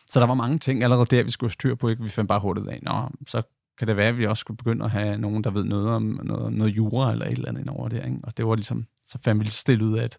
Så 0.08 0.20
der 0.20 0.26
var 0.26 0.34
mange 0.34 0.60
ting 0.60 0.84
allerede 0.84 1.06
der, 1.06 1.24
vi 1.24 1.32
skulle 1.32 1.54
styr 1.54 1.76
på, 1.76 1.90
ikke? 1.90 2.04
Vi 2.04 2.10
fandt 2.10 2.28
bare 2.28 2.40
hurtigt 2.40 2.70
af, 2.70 2.80
nå, 2.82 3.10
så 3.28 3.42
kan 3.78 3.88
det 3.88 3.98
være, 3.98 4.08
at 4.08 4.18
vi 4.18 4.26
også 4.26 4.42
skulle 4.42 4.58
begynde 4.58 4.86
at 4.86 4.92
have 4.92 5.18
nogen, 5.18 5.44
der 5.44 5.52
ved 5.52 5.64
noget 5.64 5.90
om 5.90 6.20
noget, 6.24 6.54
noget 6.54 6.72
jura 6.72 7.12
eller 7.12 7.26
et 7.26 7.32
eller 7.32 7.50
andet 7.50 7.70
over 7.70 7.90
der, 7.90 8.04
ikke? 8.06 8.18
Og 8.24 8.38
det 8.38 8.48
var 8.48 8.56
ligesom, 8.56 8.88
så 9.08 9.18
fandt 9.24 9.40
vi 9.40 9.44
lidt 9.44 9.54
stille 9.54 9.86
ud 9.86 9.98
af, 9.98 10.04
at 10.04 10.18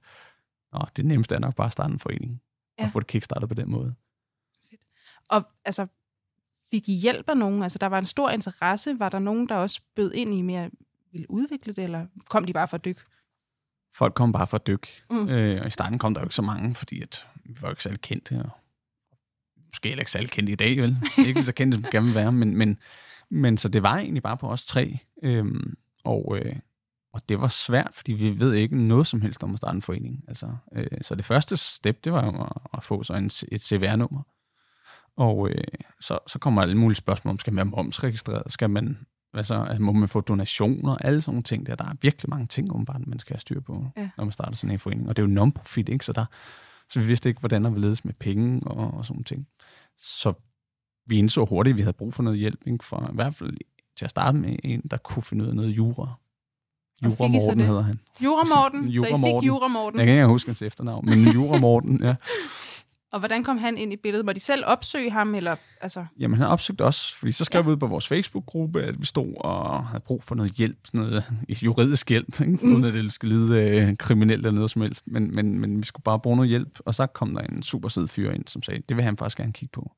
nå, 0.72 0.80
det 0.96 1.04
nemmeste 1.04 1.34
er 1.34 1.38
nok 1.38 1.54
bare 1.54 1.66
at 1.66 1.72
starte 1.72 1.92
en 1.92 1.98
forening, 1.98 2.42
ja. 2.78 2.84
Og 2.84 2.90
få 2.90 3.00
det 3.00 3.06
kickstartet 3.06 3.48
på 3.48 3.54
den 3.54 3.70
måde. 3.70 3.94
Og 5.28 5.42
altså, 5.64 5.86
fik 6.72 6.88
hjælp 6.88 7.28
af 7.28 7.36
nogen? 7.36 7.62
Altså, 7.62 7.78
der 7.78 7.86
var 7.86 7.98
en 7.98 8.06
stor 8.06 8.30
interesse. 8.30 8.98
Var 8.98 9.08
der 9.08 9.18
nogen, 9.18 9.48
der 9.48 9.54
også 9.54 9.80
bød 9.96 10.12
ind 10.12 10.34
i 10.34 10.42
mere 10.42 10.70
ville 11.12 11.30
udvikle 11.30 11.72
det, 11.72 11.84
eller 11.84 12.06
kom 12.28 12.44
de 12.44 12.52
bare 12.52 12.68
for 12.68 12.76
at 12.76 12.84
dykke? 12.84 13.00
Folk 13.94 14.14
kom 14.14 14.32
bare 14.32 14.46
for 14.46 14.56
at 14.56 14.66
dykke, 14.66 15.02
Mm. 15.10 15.28
øh, 15.28 15.60
og 15.60 15.66
i 15.66 15.70
starten 15.70 15.98
kom 15.98 16.14
der 16.14 16.20
jo 16.20 16.24
ikke 16.24 16.34
så 16.34 16.42
mange, 16.42 16.74
fordi 16.74 17.02
at 17.02 17.26
vi 17.44 17.56
var 17.60 17.68
jo 17.68 17.72
ikke 17.72 17.82
særlig 17.82 18.00
kendte, 18.00 18.42
og 18.44 18.50
måske 19.68 19.88
heller 19.88 20.02
ikke 20.02 20.10
særlig 20.10 20.30
kendte 20.30 20.52
i 20.52 20.56
dag, 20.56 20.76
vel? 20.82 20.96
ikke 21.26 21.44
så 21.44 21.52
kendte, 21.52 21.74
som 21.74 21.84
gerne 21.90 22.06
vil 22.06 22.14
være, 22.14 22.32
men, 22.32 22.56
men, 22.56 22.78
men 23.30 23.56
så 23.58 23.68
det 23.68 23.82
var 23.82 23.96
egentlig 23.98 24.22
bare 24.22 24.36
på 24.36 24.48
os 24.48 24.66
tre, 24.66 24.98
øhm, 25.22 25.74
og, 26.04 26.38
øh, 26.38 26.56
og 27.12 27.28
det 27.28 27.40
var 27.40 27.48
svært, 27.48 27.90
fordi 27.94 28.12
vi 28.12 28.40
ved 28.40 28.54
ikke 28.54 28.76
noget 28.82 29.06
som 29.06 29.20
helst 29.20 29.44
om 29.44 29.50
at 29.52 29.56
starte 29.58 29.74
en 29.76 29.82
forening. 29.82 30.24
Altså, 30.28 30.56
øh, 30.72 30.86
så 31.02 31.14
det 31.14 31.24
første 31.24 31.56
step, 31.56 32.04
det 32.04 32.12
var 32.12 32.24
jo 32.24 32.42
at, 32.42 32.52
at 32.74 32.82
få 32.84 33.02
så 33.02 33.14
en, 33.14 33.26
et 33.26 33.62
CVR-nummer. 33.62 34.22
Og 35.16 35.48
øh, 35.50 35.64
så, 36.00 36.18
så 36.26 36.38
kommer 36.38 36.62
alle 36.62 36.74
mulige 36.78 36.96
spørgsmål 36.96 37.30
om, 37.32 37.38
skal 37.38 37.52
man 37.52 37.56
være 37.56 37.76
momsregistreret? 37.76 38.52
Skal 38.52 38.70
man, 38.70 38.98
hvad 39.32 39.44
så, 39.44 39.76
må 39.80 39.92
man 39.92 40.08
få 40.08 40.20
donationer? 40.20 40.96
Alle 40.96 41.20
sådan 41.22 41.32
nogle 41.34 41.42
ting 41.42 41.66
der. 41.66 41.74
Der 41.74 41.84
er 41.84 41.94
virkelig 42.02 42.30
mange 42.30 42.46
ting, 42.46 42.72
åbenbart, 42.74 43.06
man 43.06 43.18
skal 43.18 43.34
have 43.34 43.40
styr 43.40 43.60
på, 43.60 43.86
Ja. 43.96 44.10
når 44.16 44.24
man 44.24 44.32
starter 44.32 44.56
sådan 44.56 44.72
en 44.74 44.78
forening. 44.78 45.08
Og 45.08 45.16
det 45.16 45.22
er 45.22 45.26
jo 45.26 45.32
non-profit, 45.34 45.88
ikke? 45.88 46.04
Så, 46.04 46.12
der, 46.12 46.24
så 46.90 47.00
vi 47.00 47.06
vidste 47.06 47.28
ikke, 47.28 47.40
hvordan 47.40 47.64
der 47.64 47.70
ville 47.70 47.86
ledes 47.86 48.04
med 48.04 48.14
penge 48.20 48.60
og, 48.66 48.94
og 48.94 49.04
sådan 49.04 49.14
nogle 49.14 49.24
ting. 49.24 49.46
Så 49.98 50.32
vi 51.06 51.18
indså 51.18 51.44
hurtigt, 51.44 51.74
at 51.74 51.78
vi 51.78 51.82
havde 51.82 51.92
brug 51.96 52.14
for 52.14 52.22
noget 52.22 52.38
hjælp, 52.38 52.60
ikke? 52.66 52.84
For 52.84 53.08
i 53.12 53.14
hvert 53.14 53.34
fald 53.34 53.56
til 53.96 54.04
at 54.04 54.10
starte 54.10 54.38
med 54.38 54.56
en, 54.64 54.80
der 54.90 54.96
kunne 54.96 55.22
finde 55.22 55.44
ud 55.44 55.48
af 55.48 55.56
noget 55.56 55.70
jura. 55.70 56.08
Jura 57.04 57.16
så 57.16 57.28
Morten 57.28 57.60
hedder 57.60 57.82
han. 57.82 58.00
Jura 58.24 58.44
Morten, 58.56 58.88
Jura 58.88 59.08
så 59.08 59.16
I 59.16 59.20
fik. 59.40 59.46
Jura 59.46 59.68
Morten. 59.68 59.98
Jeg 59.98 60.06
kan 60.06 60.14
ikke 60.14 60.26
huske 60.26 60.48
hans 60.48 60.62
efternavn, 60.62 61.06
men 61.06 61.28
Jura 61.28 61.58
Morten, 61.58 62.00
ja. 62.02 62.14
Og 63.12 63.18
hvordan 63.18 63.44
kom 63.44 63.58
han 63.58 63.78
ind 63.78 63.92
i 63.92 63.96
billedet? 63.96 64.26
Må 64.26 64.32
de 64.32 64.40
selv 64.40 64.64
opsøge 64.66 65.10
ham, 65.10 65.34
eller 65.34 65.56
altså... 65.80 66.06
Jamen, 66.18 66.38
han 66.38 66.46
opsøgte 66.46 66.82
os, 66.84 67.14
fordi 67.14 67.32
så 67.32 67.44
skrev 67.44 67.60
Ja. 67.60 67.64
vi 67.66 67.70
ud 67.72 67.76
på 67.76 67.86
vores 67.86 68.08
Facebook-gruppe, 68.08 68.82
at 68.82 69.00
vi 69.00 69.06
stod 69.06 69.34
og 69.36 69.86
havde 69.86 70.00
brug 70.00 70.22
for 70.22 70.34
noget 70.34 70.52
hjælp, 70.52 70.78
sådan 70.84 71.00
noget 71.00 71.24
øh, 71.48 71.64
juridisk 71.64 72.08
hjælp, 72.10 72.40
ikke? 72.40 72.66
Mm. 72.66 72.72
uden 72.72 72.84
at 72.84 72.94
det 72.94 73.12
skulle 73.12 73.36
lyde 73.36 73.60
øh, 73.60 73.96
kriminelt 73.96 74.46
eller 74.46 74.50
noget 74.50 74.70
som 74.70 74.82
helst. 74.82 75.06
Men, 75.06 75.34
men, 75.34 75.58
men 75.58 75.78
vi 75.78 75.84
skulle 75.84 76.04
bare 76.04 76.20
bruge 76.20 76.36
noget 76.36 76.48
hjælp, 76.50 76.78
og 76.86 76.94
så 76.94 77.06
kom 77.06 77.34
der 77.34 77.40
en 77.40 77.62
super 77.62 77.88
sød 77.88 78.08
fyr 78.08 78.30
ind, 78.30 78.46
som 78.46 78.62
sagde, 78.62 78.82
det 78.88 78.96
vil 78.96 79.04
han 79.04 79.16
faktisk 79.16 79.36
gerne 79.36 79.52
kigge 79.52 79.72
på. 79.72 79.92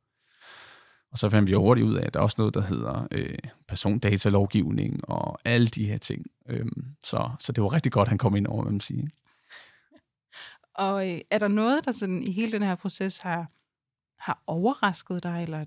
Og 1.12 1.18
så 1.18 1.30
fandt 1.30 1.50
vi 1.50 1.54
hurtigt 1.54 1.86
ud 1.86 1.94
af, 1.94 2.06
at 2.06 2.14
der 2.14 2.20
er 2.20 2.24
også 2.24 2.36
noget, 2.38 2.54
der 2.54 2.60
hedder 2.62 3.06
øh, 3.12 3.38
persondatalovgivning 3.68 5.00
og 5.10 5.38
alle 5.44 5.66
de 5.66 5.84
her 5.86 5.98
ting. 5.98 6.26
Øhm, 6.48 6.84
så, 7.04 7.30
så 7.40 7.52
det 7.52 7.62
var 7.64 7.72
rigtig 7.72 7.92
godt, 7.92 8.08
han 8.08 8.18
kom 8.18 8.36
ind 8.36 8.46
over, 8.46 8.62
hvad 8.62 8.72
man 8.72 8.80
siger. 8.80 9.06
Og 10.74 11.10
øh, 11.12 11.20
er 11.30 11.38
der 11.38 11.48
noget, 11.48 11.84
der 11.84 11.92
sådan 11.92 12.22
i 12.22 12.32
hele 12.32 12.52
den 12.52 12.62
her 12.62 12.74
proces 12.74 13.18
har, 13.18 13.46
har 14.18 14.42
overrasket 14.46 15.22
dig, 15.22 15.42
eller 15.42 15.64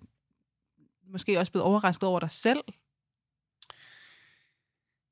måske 1.11 1.39
også 1.39 1.51
blevet 1.51 1.65
overrasket 1.65 2.09
over 2.09 2.19
dig 2.19 2.31
selv? 2.31 2.59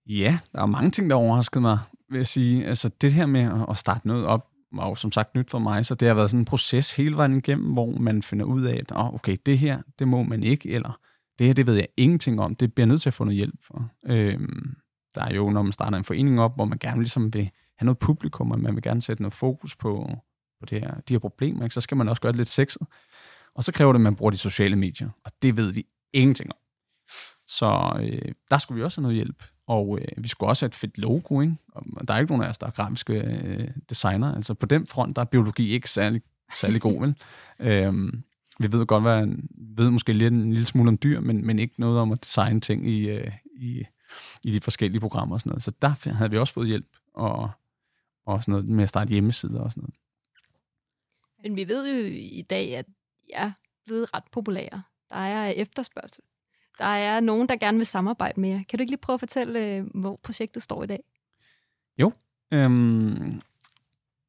Ja, 0.05 0.39
der 0.51 0.61
er 0.61 0.65
mange 0.65 0.91
ting, 0.91 1.09
der 1.09 1.15
overraskede 1.15 1.61
mig, 1.61 1.79
vil 2.09 2.17
jeg 2.17 2.25
sige. 2.27 2.65
Altså 2.65 2.89
det 2.89 3.13
her 3.13 3.25
med 3.25 3.41
at- 3.41 3.65
at 3.69 3.77
starte 3.77 4.07
noget 4.07 4.25
op, 4.25 4.49
var 4.71 4.87
jo 4.89 4.95
som 4.95 5.11
sagt 5.11 5.35
nyt 5.35 5.49
for 5.49 5.59
mig, 5.59 5.85
så 5.85 5.95
det 5.95 6.07
har 6.07 6.15
været 6.15 6.31
sådan 6.31 6.41
en 6.41 6.45
proces 6.45 6.95
hele 6.95 7.15
vejen 7.15 7.37
igennem, 7.37 7.73
hvor 7.73 7.91
man 7.91 8.23
finder 8.23 8.45
ud 8.45 8.63
af, 8.63 8.75
at 8.75 8.91
oh, 8.95 9.13
okay, 9.13 9.37
det 9.45 9.59
her, 9.59 9.81
det 9.99 10.07
må 10.07 10.23
man 10.23 10.43
ikke, 10.43 10.69
eller 10.69 10.99
det 11.39 11.47
her, 11.47 11.53
det 11.53 11.65
ved 11.67 11.73
jeg 11.75 11.87
ingenting 11.97 12.41
om, 12.41 12.55
det 12.55 12.73
bliver 12.73 12.83
jeg 12.85 12.89
nødt 12.89 13.01
til 13.01 13.09
at 13.09 13.13
få 13.13 13.23
noget 13.23 13.35
hjælp 13.37 13.55
for. 13.61 13.89
Øhm, 14.07 14.75
der 15.15 15.23
er 15.25 15.33
jo, 15.33 15.49
når 15.49 15.61
man 15.61 15.71
starter 15.71 15.97
en 15.97 16.03
forening 16.03 16.41
op, 16.41 16.55
hvor 16.55 16.65
man 16.65 16.77
gerne 16.77 17.01
ligesom 17.01 17.33
vil 17.33 17.49
have 17.77 17.86
noget 17.86 18.00
publikum, 18.00 18.51
og 18.51 18.60
man 18.60 18.75
vil 18.75 18.84
gerne 18.84 19.01
sætte 19.01 19.22
noget 19.22 19.34
fokus 19.34 19.75
på, 19.75 20.10
på 20.60 20.65
det 20.65 20.79
her, 20.79 20.94
de 21.10 21.13
her 21.13 21.20
problemer, 21.20 21.63
ikke? 21.63 21.74
så 21.74 21.82
skal 21.82 21.98
man 21.98 22.10
også 22.10 22.22
gøre 22.22 22.32
det 22.32 22.38
lidt 22.38 22.50
sexet. 22.50 22.88
Og 23.55 23.63
så 23.63 23.72
kræver 23.72 23.94
det, 23.94 24.00
at 24.00 24.03
man 24.03 24.15
bruger 24.15 24.32
de 24.32 24.38
sociale 24.38 24.75
medier, 24.75 25.10
og 25.25 25.32
det 25.41 25.58
ved 25.58 25.72
vi 25.72 25.86
ingenting 26.13 26.51
om. 26.51 26.58
Så 27.48 28.00
øh, 28.01 28.32
der 28.51 28.58
skulle 28.58 28.75
vi 28.75 28.84
også 28.84 29.01
have 29.01 29.03
noget 29.03 29.15
hjælp. 29.15 29.44
Og 29.67 30.00
øh, 30.01 30.24
vi 30.24 30.27
skulle 30.27 30.50
også 30.50 30.65
have 30.65 30.67
et 30.67 30.75
fedt 30.75 30.98
logo, 30.98 31.41
ikke? 31.41 31.55
Og 31.72 32.08
der 32.08 32.13
er 32.13 32.20
ikke 32.20 32.32
nogen 32.32 32.44
af 32.44 32.50
os, 32.50 32.58
der 32.58 32.67
er 32.67 32.72
grafiske 32.72 33.13
øh, 33.13 33.67
designer. 33.89 34.36
Altså 34.36 34.53
på 34.53 34.65
den 34.65 34.88
front, 34.88 35.15
der 35.15 35.22
er 35.22 35.25
biologi 35.25 35.70
ikke 35.70 35.89
særlig, 35.89 36.22
særlig 36.60 36.82
god, 36.82 37.00
vel? 37.00 37.15
Øhm, 37.60 38.24
vi 38.60 38.72
ved 38.72 38.86
godt, 38.86 39.03
hvad, 39.03 39.27
ved 39.77 39.89
måske 39.89 40.13
lidt 40.13 40.34
en 40.34 40.51
lille 40.51 40.65
smule 40.65 40.89
om 40.89 40.98
dyr, 40.98 41.20
men, 41.20 41.46
men 41.46 41.60
ikke 41.60 41.74
noget 41.77 42.00
om 42.00 42.12
at 42.12 42.24
designe 42.24 42.62
ting 42.62 42.89
i, 42.89 43.10
øh, 43.10 43.32
i, 43.55 43.84
i 44.44 44.51
de 44.51 44.62
forskellige 44.62 45.01
programmer 45.01 45.36
og 45.36 45.41
sådan 45.41 45.50
noget. 45.50 45.63
Så 45.63 45.72
der 45.82 46.13
havde 46.13 46.32
vi 46.32 46.38
også 46.38 46.53
fået 46.53 46.67
hjælp, 46.67 46.88
og, 47.13 47.50
og 48.25 48.44
sådan 48.44 48.51
noget 48.51 48.70
med 48.70 48.84
at 48.84 48.89
starte 48.89 49.10
hjemmesider 49.10 49.60
og 49.60 49.72
sådan 49.72 49.82
noget. 49.82 49.96
Men 51.44 51.55
vi 51.55 51.67
ved 51.67 51.94
jo 51.94 52.05
i 52.15 52.46
dag, 52.50 52.75
at 52.75 52.86
jeg 53.29 53.46
er 53.48 53.51
blevet 53.86 54.13
ret 54.13 54.24
populære. 54.32 54.84
Der 55.10 55.15
er 55.15 55.48
efterspørgsel. 55.48 56.24
Der 56.79 56.86
er 56.86 57.20
nogen, 57.20 57.50
der 57.50 57.55
gerne 57.55 57.77
vil 57.77 57.88
samarbejde 57.88 58.41
med 58.41 58.50
jer. 58.50 58.63
Kan 58.70 58.79
du 58.79 58.82
ikke 58.82 58.91
lige 58.91 59.01
prøve 59.01 59.13
at 59.13 59.20
fortælle, 59.20 59.60
øh, 59.60 59.86
hvor 59.94 60.20
projektet 60.24 60.63
står 60.63 60.84
i 60.84 60.88
dag? 60.88 61.03
Øhm, 62.51 63.41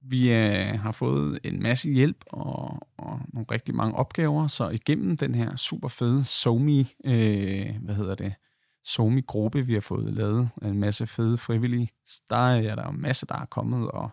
vi 0.00 0.33
øh, 0.33 0.81
har 0.81 0.93
fået 0.93 1.38
en 1.45 1.62
masse 1.62 1.91
hjælp 1.91 2.25
og, 2.26 2.88
og 2.97 3.21
nogle 3.33 3.47
rigtig 3.50 3.75
mange 3.75 3.95
opgaver, 3.95 4.47
så 4.47 4.69
igennem 4.69 5.17
den 5.17 5.35
her 5.35 5.57
super 5.57 5.88
fede 5.88 6.25
SoMe, 6.25 6.87
øh, 7.05 7.76
hvad 7.83 7.95
hedder 7.95 8.15
det, 8.15 8.35
SoMe-gruppe, 8.87 9.66
vi 9.66 9.75
har 9.75 9.81
fået 9.81 10.14
lavet 10.14 10.49
af 10.62 10.69
en 10.69 10.81
masse 10.81 11.07
fede 11.07 11.38
frivillige, 11.38 11.90
der 12.31 12.37
er 12.37 12.75
der 12.75 12.83
jo 12.85 12.90
en 12.90 13.00
masse, 13.00 13.26
der 13.26 13.35
er 13.35 13.45
kommet 13.45 13.90
og, 13.90 14.11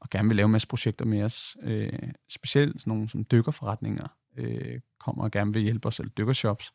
og 0.00 0.10
gerne 0.10 0.28
vil 0.28 0.36
lave 0.36 0.44
en 0.44 0.52
masse 0.52 0.68
projekter 0.68 1.04
med 1.04 1.22
os. 1.22 1.56
Øh, 1.62 1.92
specielt 2.28 2.80
sådan 2.80 2.90
nogle 2.90 3.08
som 3.08 3.24
dykkerforretninger 3.24 4.06
øh, 4.36 4.80
kommer 5.00 5.24
og 5.24 5.30
gerne 5.30 5.52
vil 5.52 5.62
hjælpe 5.62 5.88
os, 5.88 6.00
eller 6.00 6.10
dykkershops. 6.10 6.72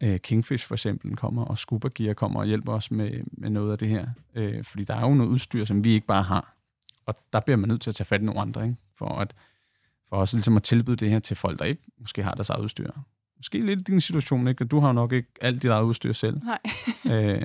Øh, 0.00 0.20
Kingfish 0.20 0.66
for 0.66 0.74
eksempel 0.74 1.16
kommer, 1.16 1.44
og 1.44 1.58
Scuba 1.58 1.88
Gear 1.94 2.14
kommer 2.14 2.40
og 2.40 2.46
hjælper 2.46 2.72
os 2.72 2.90
med, 2.90 3.20
med 3.32 3.50
noget 3.50 3.72
af 3.72 3.78
det 3.78 3.88
her. 3.88 4.08
Øh, 4.34 4.64
fordi 4.64 4.84
der 4.84 4.94
er 4.94 5.00
jo 5.00 5.14
noget 5.14 5.30
udstyr, 5.30 5.64
som 5.64 5.84
vi 5.84 5.92
ikke 5.92 6.06
bare 6.06 6.22
har. 6.22 6.56
Og 7.06 7.14
der 7.32 7.40
bliver 7.40 7.56
man 7.56 7.68
nødt 7.68 7.82
til 7.82 7.90
at 7.90 7.94
tage 7.94 8.06
fat 8.06 8.20
i 8.20 8.24
nogle 8.24 8.40
andre, 8.40 8.62
ikke? 8.62 8.76
For, 8.98 9.08
at, 9.08 9.34
for 10.08 10.16
også 10.16 10.36
ligesom 10.36 10.56
at 10.56 10.62
tilbyde 10.62 10.96
det 10.96 11.10
her 11.10 11.18
til 11.18 11.36
folk, 11.36 11.58
der 11.58 11.64
ikke 11.64 11.82
måske 11.98 12.22
har 12.22 12.34
deres 12.34 12.50
eget 12.50 12.62
udstyr. 12.62 12.90
Måske 13.36 13.60
lidt 13.66 13.80
i 13.80 13.82
din 13.82 14.00
situation, 14.00 14.48
ikke? 14.48 14.64
Du 14.64 14.80
har 14.80 14.86
jo 14.88 14.92
nok 14.92 15.12
ikke 15.12 15.28
alt 15.40 15.62
dit 15.62 15.70
eget 15.70 15.84
udstyr 15.84 16.12
selv. 16.12 16.40
Nej, 16.44 16.58
øh, 17.16 17.42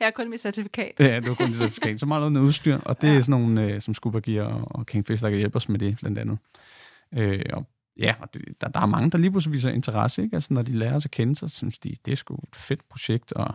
jeg 0.00 0.06
har 0.06 0.10
kun 0.10 0.30
mit 0.30 0.40
certifikat. 0.40 0.92
ja, 0.98 1.20
du 1.20 1.26
har 1.26 1.34
kun 1.34 1.46
dit 1.48 1.56
certifikat. 1.56 2.00
Så 2.00 2.06
meget 2.06 2.32
noget 2.32 2.46
udstyr, 2.46 2.76
og 2.78 3.00
det 3.02 3.08
Ja. 3.08 3.14
er 3.16 3.20
sådan 3.20 3.40
nogle, 3.40 3.62
øh, 3.74 3.80
som 3.80 3.94
Scuba 3.94 4.18
Gear 4.18 4.44
og, 4.46 4.64
og 4.80 4.86
Kingfish, 4.86 5.22
der 5.22 5.30
kan 5.30 5.38
hjælpe 5.38 5.56
os 5.56 5.68
med 5.68 5.78
det, 5.78 5.96
blandt 6.00 6.18
andet. 6.18 6.38
Øh, 7.14 7.42
og 7.52 7.66
ja, 7.98 8.14
og 8.20 8.34
det, 8.34 8.42
der, 8.60 8.68
der 8.68 8.80
er 8.80 8.86
mange, 8.86 9.10
der 9.10 9.18
lige 9.18 9.30
pludselig 9.30 9.52
viser 9.52 9.70
interesse, 9.70 10.22
ikke? 10.22 10.34
Altså, 10.36 10.54
når 10.54 10.62
de 10.62 10.72
lærer 10.72 10.94
os 10.94 11.04
at 11.04 11.10
kende, 11.10 11.36
så 11.36 11.48
synes 11.48 11.78
de, 11.78 11.94
det 12.04 12.12
er 12.12 12.16
sgu 12.16 12.34
et 12.34 12.56
fedt 12.56 12.88
projekt, 12.88 13.32
og 13.32 13.54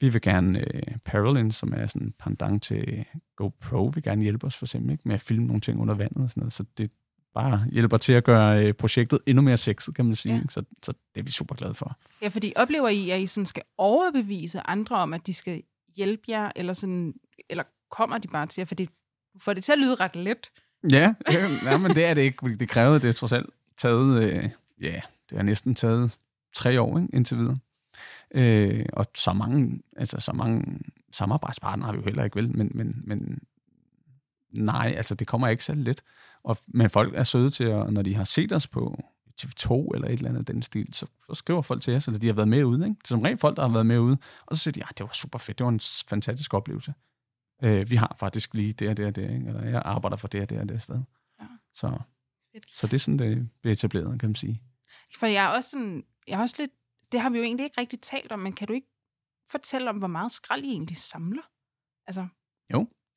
vi 0.00 0.08
vil 0.08 0.20
gerne, 0.20 0.74
øh, 0.74 0.82
Parallel, 1.04 1.52
som 1.52 1.72
er 1.76 1.86
sådan 1.86 2.06
en 2.06 2.12
pendant 2.18 2.62
til 2.62 3.04
GoPro, 3.36 3.90
vil 3.94 4.02
gerne 4.02 4.22
hjælpe 4.22 4.46
os 4.46 4.56
for 4.56 4.66
eksempel, 4.66 4.92
ikke? 4.92 5.02
med 5.08 5.14
at 5.14 5.20
filme 5.20 5.46
nogle 5.46 5.60
ting 5.60 5.80
under 5.80 5.94
vandet 5.94 6.16
og 6.22 6.30
sådan 6.30 6.40
noget, 6.40 6.52
så 6.52 6.64
det 6.78 6.90
bare 7.36 7.64
hjælper 7.72 7.96
til 7.96 8.12
at 8.12 8.24
gøre 8.24 8.64
øh, 8.64 8.74
projektet 8.74 9.18
endnu 9.26 9.42
mere 9.42 9.56
sexet, 9.56 9.94
kan 9.94 10.04
man 10.04 10.14
sige. 10.14 10.34
Ja. 10.34 10.40
Så, 10.50 10.62
så 10.82 10.92
det 11.14 11.20
er 11.20 11.24
vi 11.24 11.30
super 11.30 11.54
glade 11.54 11.74
for. 11.74 11.96
Ja, 12.22 12.28
fordi 12.28 12.52
oplever 12.56 12.88
I, 12.88 13.10
at 13.10 13.20
I 13.20 13.26
sådan 13.26 13.46
skal 13.46 13.62
overbevise 13.78 14.60
andre 14.60 14.96
om, 14.96 15.14
at 15.14 15.26
de 15.26 15.34
skal 15.34 15.62
hjælpe 15.96 16.22
jer, 16.28 16.50
eller, 16.56 16.72
sådan, 16.72 17.14
eller 17.50 17.64
kommer 17.90 18.18
de 18.18 18.28
bare 18.28 18.46
til 18.46 18.60
jer? 18.60 18.64
Fordi 18.64 18.84
du 19.34 19.38
får 19.38 19.52
det 19.52 19.64
til 19.64 19.72
at 19.72 19.78
lyde 19.78 19.94
ret 19.94 20.16
let. 20.16 20.50
Ja, 20.90 21.14
øh, 21.28 21.34
ja, 21.64 21.78
men 21.78 21.94
det 21.94 22.04
er 22.04 22.14
det 22.14 22.22
ikke, 22.22 22.38
fordi 22.40 22.54
det 22.54 22.68
krævede, 22.68 23.00
det 23.00 23.16
trods 23.16 23.32
alt 23.32 23.50
taget, 23.78 24.22
øh, 24.22 24.50
ja, 24.80 25.00
det 25.30 25.36
har 25.36 25.42
næsten 25.42 25.74
taget 25.74 26.18
tre 26.54 26.80
år 26.80 26.98
ikke, 26.98 27.14
indtil 27.14 27.38
videre. 27.38 27.58
Øh, 28.34 28.86
og 28.92 29.06
så 29.14 29.32
mange, 29.32 29.80
altså 29.96 30.20
så 30.20 30.32
mange 30.32 30.80
samarbejdspartnere 31.12 31.86
har 31.86 31.92
vi 31.92 31.98
jo 31.98 32.04
heller 32.04 32.24
ikke 32.24 32.36
vel, 32.36 32.56
men, 32.56 32.70
men, 32.74 33.02
men 33.04 33.38
nej, 34.56 34.94
altså 34.96 35.14
det 35.14 35.26
kommer 35.26 35.48
ikke 35.48 35.64
så 35.64 35.74
let. 35.74 36.02
Og, 36.42 36.56
men 36.66 36.90
folk 36.90 37.14
er 37.14 37.24
søde 37.24 37.50
til, 37.50 37.64
at, 37.64 37.92
når 37.92 38.02
de 38.02 38.14
har 38.14 38.24
set 38.24 38.52
os 38.52 38.66
på 38.66 38.98
TV2 39.42 39.88
eller 39.94 40.08
et 40.08 40.12
eller 40.12 40.28
andet 40.28 40.48
den 40.48 40.62
stil, 40.62 40.94
så, 40.94 41.06
så 41.26 41.34
skriver 41.34 41.62
folk 41.62 41.82
til 41.82 41.96
os, 41.96 42.06
eller 42.06 42.18
de 42.18 42.26
har 42.26 42.34
været 42.34 42.48
med 42.48 42.64
ude. 42.64 42.84
Ikke? 42.84 42.98
Det 42.98 43.04
er 43.04 43.08
som 43.08 43.20
regel 43.20 43.38
folk, 43.38 43.56
der 43.56 43.62
har 43.62 43.72
været 43.72 43.86
med 43.86 43.98
ude, 43.98 44.18
og 44.46 44.56
så 44.56 44.62
siger 44.62 44.72
de, 44.72 44.80
ja, 44.80 44.86
det 44.98 45.04
var 45.04 45.12
super 45.12 45.38
fedt, 45.38 45.58
det 45.58 45.64
var 45.64 45.70
en 45.70 45.80
fantastisk 46.08 46.54
oplevelse. 46.54 46.94
Øh, 47.62 47.90
vi 47.90 47.96
har 47.96 48.16
faktisk 48.18 48.54
lige 48.54 48.72
det 48.72 48.88
og 48.88 48.96
det 48.96 49.06
og 49.06 49.16
det, 49.16 49.30
ikke? 49.30 49.48
eller 49.48 49.64
jeg 49.64 49.82
arbejder 49.84 50.16
for 50.16 50.28
det 50.28 50.42
og 50.42 50.50
det 50.50 50.60
og 50.60 50.68
det 50.68 50.82
sted. 50.82 51.02
Ja. 51.40 51.46
Så, 51.74 51.98
Fedt. 52.52 52.78
så 52.78 52.86
det 52.86 52.94
er 52.94 52.98
sådan, 52.98 53.18
det 53.18 53.48
bliver 53.60 53.72
etableret, 53.72 54.20
kan 54.20 54.28
man 54.28 54.34
sige. 54.34 54.62
For 55.16 55.26
jeg 55.26 55.44
er 55.44 55.48
også 55.48 55.70
sådan, 55.70 56.04
jeg 56.26 56.38
er 56.38 56.42
også 56.42 56.56
lidt, 56.58 56.70
det 57.12 57.20
har 57.20 57.30
vi 57.30 57.38
jo 57.38 57.44
egentlig 57.44 57.64
ikke 57.64 57.80
rigtig 57.80 58.00
talt 58.00 58.32
om, 58.32 58.38
men 58.38 58.52
kan 58.52 58.68
du 58.68 58.72
ikke 58.72 58.88
fortælle 59.50 59.90
om, 59.90 59.98
hvor 59.98 60.08
meget 60.08 60.32
skrald 60.32 60.64
I 60.64 60.68
egentlig 60.68 60.96
samler? 60.96 61.42
Altså, 62.06 62.26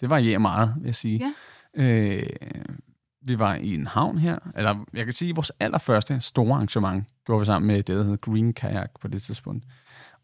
Det 0.01 0.09
varierer 0.09 0.39
meget, 0.39 0.73
vil 0.77 0.85
jeg 0.85 0.95
sige. 0.95 1.33
Ja. 1.77 1.83
Øh, 1.83 2.29
vi 3.21 3.39
var 3.39 3.55
i 3.55 3.73
en 3.73 3.87
havn 3.87 4.17
her, 4.17 4.39
eller 4.55 4.85
jeg 4.93 5.05
kan 5.05 5.13
sige, 5.13 5.29
at 5.29 5.35
vores 5.35 5.51
allerførste 5.59 6.19
store 6.19 6.53
arrangement 6.53 7.07
gjorde 7.25 7.39
vi 7.39 7.45
sammen 7.45 7.67
med 7.67 7.75
det, 7.77 7.87
der 7.87 8.03
hedder 8.03 8.15
Green 8.17 8.53
Kayak 8.53 8.91
på 9.01 9.07
det 9.07 9.21
tidspunkt. 9.21 9.65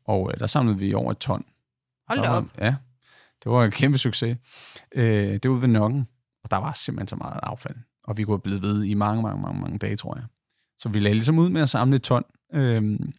Og 0.06 0.32
øh, 0.34 0.40
der 0.40 0.48
samlede 0.48 0.78
vi 0.78 0.94
over 0.94 1.12
et 1.12 1.18
ton. 1.18 1.46
hold 2.08 2.22
da 2.22 2.30
op. 2.30 2.46
Ja, 2.58 2.76
det 3.44 3.52
var 3.52 3.66
en 3.66 3.72
kæmpe 3.72 3.98
succes. 3.98 4.38
Øh, 4.92 5.34
det 5.44 5.52
var 5.52 5.58
ved 5.58 5.68
Nokken, 5.68 6.08
og 6.44 6.52
der 6.52 6.58
var 6.58 6.74
simpelthen 6.74 7.08
så 7.08 7.16
meget 7.16 7.40
affald. 7.44 7.76
Og 8.04 8.18
vi 8.18 8.24
kunne 8.24 8.34
have 8.34 8.42
blevet 8.42 8.62
ved 8.62 8.84
i 8.84 8.94
mange, 8.94 9.22
mange, 9.22 9.42
mange, 9.42 9.62
mange 9.62 9.78
dage, 9.78 9.96
tror 9.96 10.16
jeg. 10.16 10.26
Så 10.78 10.90
vi 10.90 11.00
lagde 11.00 11.14
ligesom 11.16 11.40
ud 11.40 11.50
med 11.50 11.62
at 11.62 11.70
samle 11.70 11.96
et 11.96 12.04
ton. 12.04 12.24
Øhm, 12.54 13.14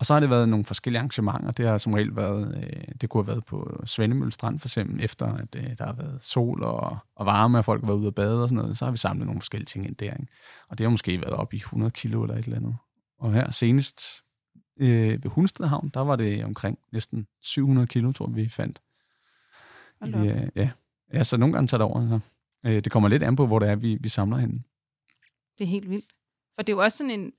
og 0.00 0.06
så 0.06 0.12
har 0.12 0.20
det 0.20 0.30
været 0.30 0.48
nogle 0.48 0.64
forskellige 0.64 0.98
arrangementer. 0.98 1.50
Det 1.50 1.66
har 1.66 1.78
som 1.78 1.94
regel 1.94 2.16
været, 2.16 2.62
øh, 2.62 2.94
det 3.00 3.08
kunne 3.10 3.24
have 3.24 3.32
været 3.32 3.44
på 3.44 3.82
Svendemølle 3.84 4.32
Strand 4.32 4.58
for 4.58 4.68
eksempel, 4.68 5.04
efter 5.04 5.26
at 5.26 5.56
øh, 5.56 5.78
der 5.78 5.86
har 5.86 5.92
været 5.92 6.18
sol 6.22 6.62
og, 6.62 6.98
og 7.14 7.26
varme, 7.26 7.58
og 7.58 7.64
folk 7.64 7.82
har 7.82 7.86
været 7.86 7.98
ude 7.98 8.06
at 8.06 8.14
bade 8.14 8.42
og 8.42 8.48
sådan 8.48 8.62
noget. 8.62 8.78
Så 8.78 8.84
har 8.84 8.92
vi 8.92 8.98
samlet 8.98 9.26
nogle 9.26 9.40
forskellige 9.40 9.66
ting 9.66 9.86
ind 9.86 9.96
der. 9.96 10.12
Ikke? 10.12 10.26
Og 10.68 10.78
det 10.78 10.84
har 10.84 10.90
måske 10.90 11.20
været 11.20 11.32
op 11.32 11.54
i 11.54 11.56
100 11.56 11.90
kilo 11.90 12.22
eller 12.22 12.36
et 12.36 12.44
eller 12.44 12.56
andet. 12.56 12.76
Og 13.18 13.32
her 13.32 13.50
senest 13.50 14.02
øh, 14.76 15.24
ved 15.24 15.30
Hunsted 15.30 15.66
Havn, 15.66 15.90
der 15.94 16.00
var 16.00 16.16
det 16.16 16.44
omkring 16.44 16.78
næsten 16.92 17.26
700 17.42 17.86
kilo, 17.86 18.12
tror 18.12 18.26
vi 18.26 18.48
fandt. 18.48 18.80
Da 20.00 20.18
op. 20.18 20.24
Ja, 20.56 20.70
ja. 21.12 21.22
så 21.22 21.36
nogle 21.36 21.54
gange 21.54 21.66
tager 21.66 21.78
det 21.78 21.86
over. 21.94 22.08
Så. 22.08 22.20
Øh, 22.68 22.84
det 22.84 22.92
kommer 22.92 23.08
lidt 23.08 23.22
an 23.22 23.36
på, 23.36 23.46
hvor 23.46 23.58
det 23.58 23.68
er, 23.68 23.76
vi, 23.76 23.98
vi 24.00 24.08
samler 24.08 24.36
henne. 24.36 24.62
Det 25.58 25.64
er 25.64 25.68
helt 25.68 25.90
vildt. 25.90 26.12
For 26.54 26.62
det 26.62 26.72
er 26.72 26.76
jo 26.76 26.82
også 26.82 26.98
sådan 26.98 27.10
en, 27.10 27.32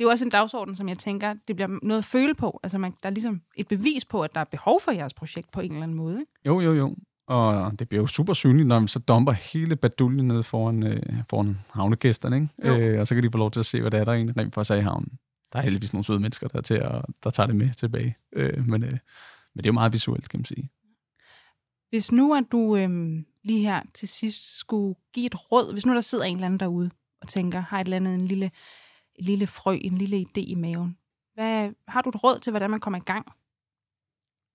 det 0.00 0.04
er 0.04 0.08
jo 0.08 0.10
også 0.10 0.24
en 0.24 0.30
dagsorden, 0.30 0.76
som 0.76 0.88
jeg 0.88 0.98
tænker, 0.98 1.34
det 1.48 1.56
bliver 1.56 1.78
noget 1.82 1.98
at 1.98 2.04
føle 2.04 2.34
på. 2.34 2.60
Altså, 2.62 2.78
man, 2.78 2.92
der 3.02 3.08
er 3.08 3.10
ligesom 3.10 3.40
et 3.56 3.68
bevis 3.68 4.04
på, 4.04 4.22
at 4.22 4.34
der 4.34 4.40
er 4.40 4.44
behov 4.44 4.80
for 4.80 4.92
jeres 4.92 5.14
projekt 5.14 5.52
på 5.52 5.60
en 5.60 5.72
eller 5.72 5.82
anden 5.82 5.96
måde. 5.96 6.20
Ikke? 6.20 6.32
Jo, 6.46 6.60
jo, 6.60 6.72
jo. 6.72 6.96
Og 7.26 7.78
det 7.78 7.88
bliver 7.88 8.02
jo 8.02 8.06
super 8.06 8.32
synligt, 8.32 8.68
når 8.68 8.78
man 8.78 8.88
så 8.88 8.98
dumper 8.98 9.32
hele 9.32 9.76
baduljen 9.76 10.28
ned 10.28 10.42
foran, 10.42 10.82
øh, 10.82 11.02
foran 11.30 11.58
havnegæsterne, 11.70 12.36
ikke? 12.36 12.48
Jo. 12.64 12.76
Øh, 12.76 13.00
og 13.00 13.06
så 13.06 13.14
kan 13.14 13.24
de 13.24 13.30
få 13.32 13.38
lov 13.38 13.50
til 13.50 13.60
at 13.60 13.66
se, 13.66 13.80
hvad 13.80 13.90
det 13.90 14.00
er, 14.00 14.04
der 14.04 14.12
egentlig 14.12 14.36
rent 14.36 14.54
for 14.54 14.62
sig 14.62 14.78
i 14.78 14.82
havnen. 14.82 15.18
Der 15.52 15.58
er 15.58 15.62
heldigvis 15.62 15.92
nogle 15.92 16.04
søde 16.04 16.20
mennesker, 16.20 16.48
der, 16.48 16.58
er 16.58 16.62
til 16.62 16.74
at, 16.74 17.02
der 17.24 17.30
tager 17.30 17.46
det 17.46 17.56
med 17.56 17.70
tilbage. 17.74 18.16
Øh, 18.32 18.68
men, 18.68 18.84
øh, 18.84 18.90
men 18.90 18.98
det 19.56 19.66
er 19.66 19.68
jo 19.68 19.72
meget 19.72 19.92
visuelt, 19.92 20.28
kan 20.28 20.38
man 20.38 20.44
sige. 20.44 20.70
Hvis 21.90 22.12
nu 22.12 22.34
at 22.34 22.44
du 22.52 22.76
øhm, 22.76 23.26
lige 23.44 23.62
her 23.62 23.82
til 23.94 24.08
sidst 24.08 24.58
skulle 24.58 24.94
give 25.14 25.26
et 25.26 25.52
råd, 25.52 25.72
hvis 25.72 25.86
nu 25.86 25.94
der 25.94 26.00
sidder 26.00 26.24
en 26.24 26.36
eller 26.36 26.46
anden 26.46 26.60
derude 26.60 26.90
og 27.22 27.28
tænker, 27.28 27.60
har 27.60 27.80
et 27.80 27.84
eller 27.84 27.96
andet, 27.96 28.14
en 28.14 28.26
lille, 28.26 28.50
lille 29.20 29.46
frø, 29.46 29.78
en 29.80 29.98
lille 29.98 30.16
idé 30.16 30.40
i 30.40 30.54
maven. 30.54 30.98
Hvad, 31.34 31.70
har 31.88 32.02
du 32.02 32.08
et 32.08 32.24
råd 32.24 32.38
til, 32.38 32.50
hvordan 32.50 32.70
man 32.70 32.80
kommer 32.80 32.98
i 32.98 33.04
gang? 33.06 33.26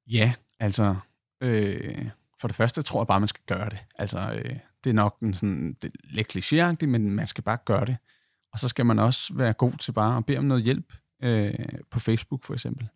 Ja, 0.07 0.33
altså, 0.59 0.95
øh, 1.41 2.09
for 2.39 2.47
det 2.47 2.55
første 2.57 2.81
tror 2.81 3.01
jeg 3.01 3.07
bare, 3.07 3.19
man 3.19 3.27
skal 3.27 3.43
gøre 3.45 3.69
det. 3.69 3.85
Altså, 3.95 4.19
øh, 4.19 4.57
det 4.83 4.89
er 4.89 4.93
nok 4.93 5.17
en 5.21 5.33
sådan, 5.33 5.77
det 5.81 5.91
er 5.93 5.97
lidt 6.03 6.35
klichéagtigt, 6.35 6.89
men 6.89 7.11
man 7.11 7.27
skal 7.27 7.43
bare 7.43 7.57
gøre 7.65 7.85
det. 7.85 7.97
Og 8.51 8.59
så 8.59 8.67
skal 8.67 8.85
man 8.85 8.99
også 8.99 9.33
være 9.33 9.53
god 9.53 9.71
til 9.71 9.91
bare 9.91 10.17
at 10.17 10.25
bede 10.25 10.37
om 10.37 10.45
noget 10.45 10.63
hjælp 10.63 10.93
øh, 11.23 11.53
på 11.89 11.99
Facebook 11.99 12.43
for 12.43 12.53
eksempel. 12.53 12.87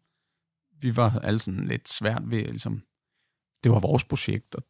Vi 0.81 0.95
var 0.95 1.19
alle 1.19 1.39
sådan 1.39 1.67
lidt 1.67 1.89
svært 1.89 2.21
ved, 2.25 2.45
ligesom, 2.45 2.83
det 3.63 3.71
var 3.71 3.79
vores 3.79 4.03
projekt, 4.03 4.55
og 4.55 4.63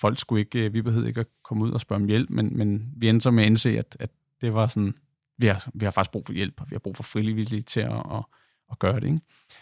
folk 0.00 0.18
skulle 0.18 0.40
ikke, 0.40 0.64
øh, 0.64 0.74
vi 0.74 0.82
behøvede 0.82 1.08
ikke 1.08 1.20
at 1.20 1.26
komme 1.42 1.64
ud 1.64 1.70
og 1.70 1.80
spørge 1.80 2.02
om 2.02 2.08
hjælp, 2.08 2.30
men, 2.30 2.56
men 2.56 2.92
vi 2.96 3.08
endte 3.08 3.22
så 3.22 3.30
med 3.30 3.42
at 3.42 3.46
indse, 3.46 3.78
at, 3.78 3.96
at 4.00 4.10
det 4.40 4.54
var 4.54 4.66
sådan, 4.66 4.94
vi 5.38 5.46
har, 5.46 5.70
vi 5.74 5.84
har 5.84 5.90
faktisk 5.90 6.12
brug 6.12 6.26
for 6.26 6.32
hjælp, 6.32 6.60
og 6.60 6.70
vi 6.70 6.74
har 6.74 6.78
brug 6.78 6.96
for 6.96 7.02
frivillige 7.02 7.62
til 7.62 7.80
at, 7.80 8.02
at, 8.12 8.24
at 8.70 8.78
gøre 8.78 9.00
det. 9.00 9.06
Ikke? 9.06 9.20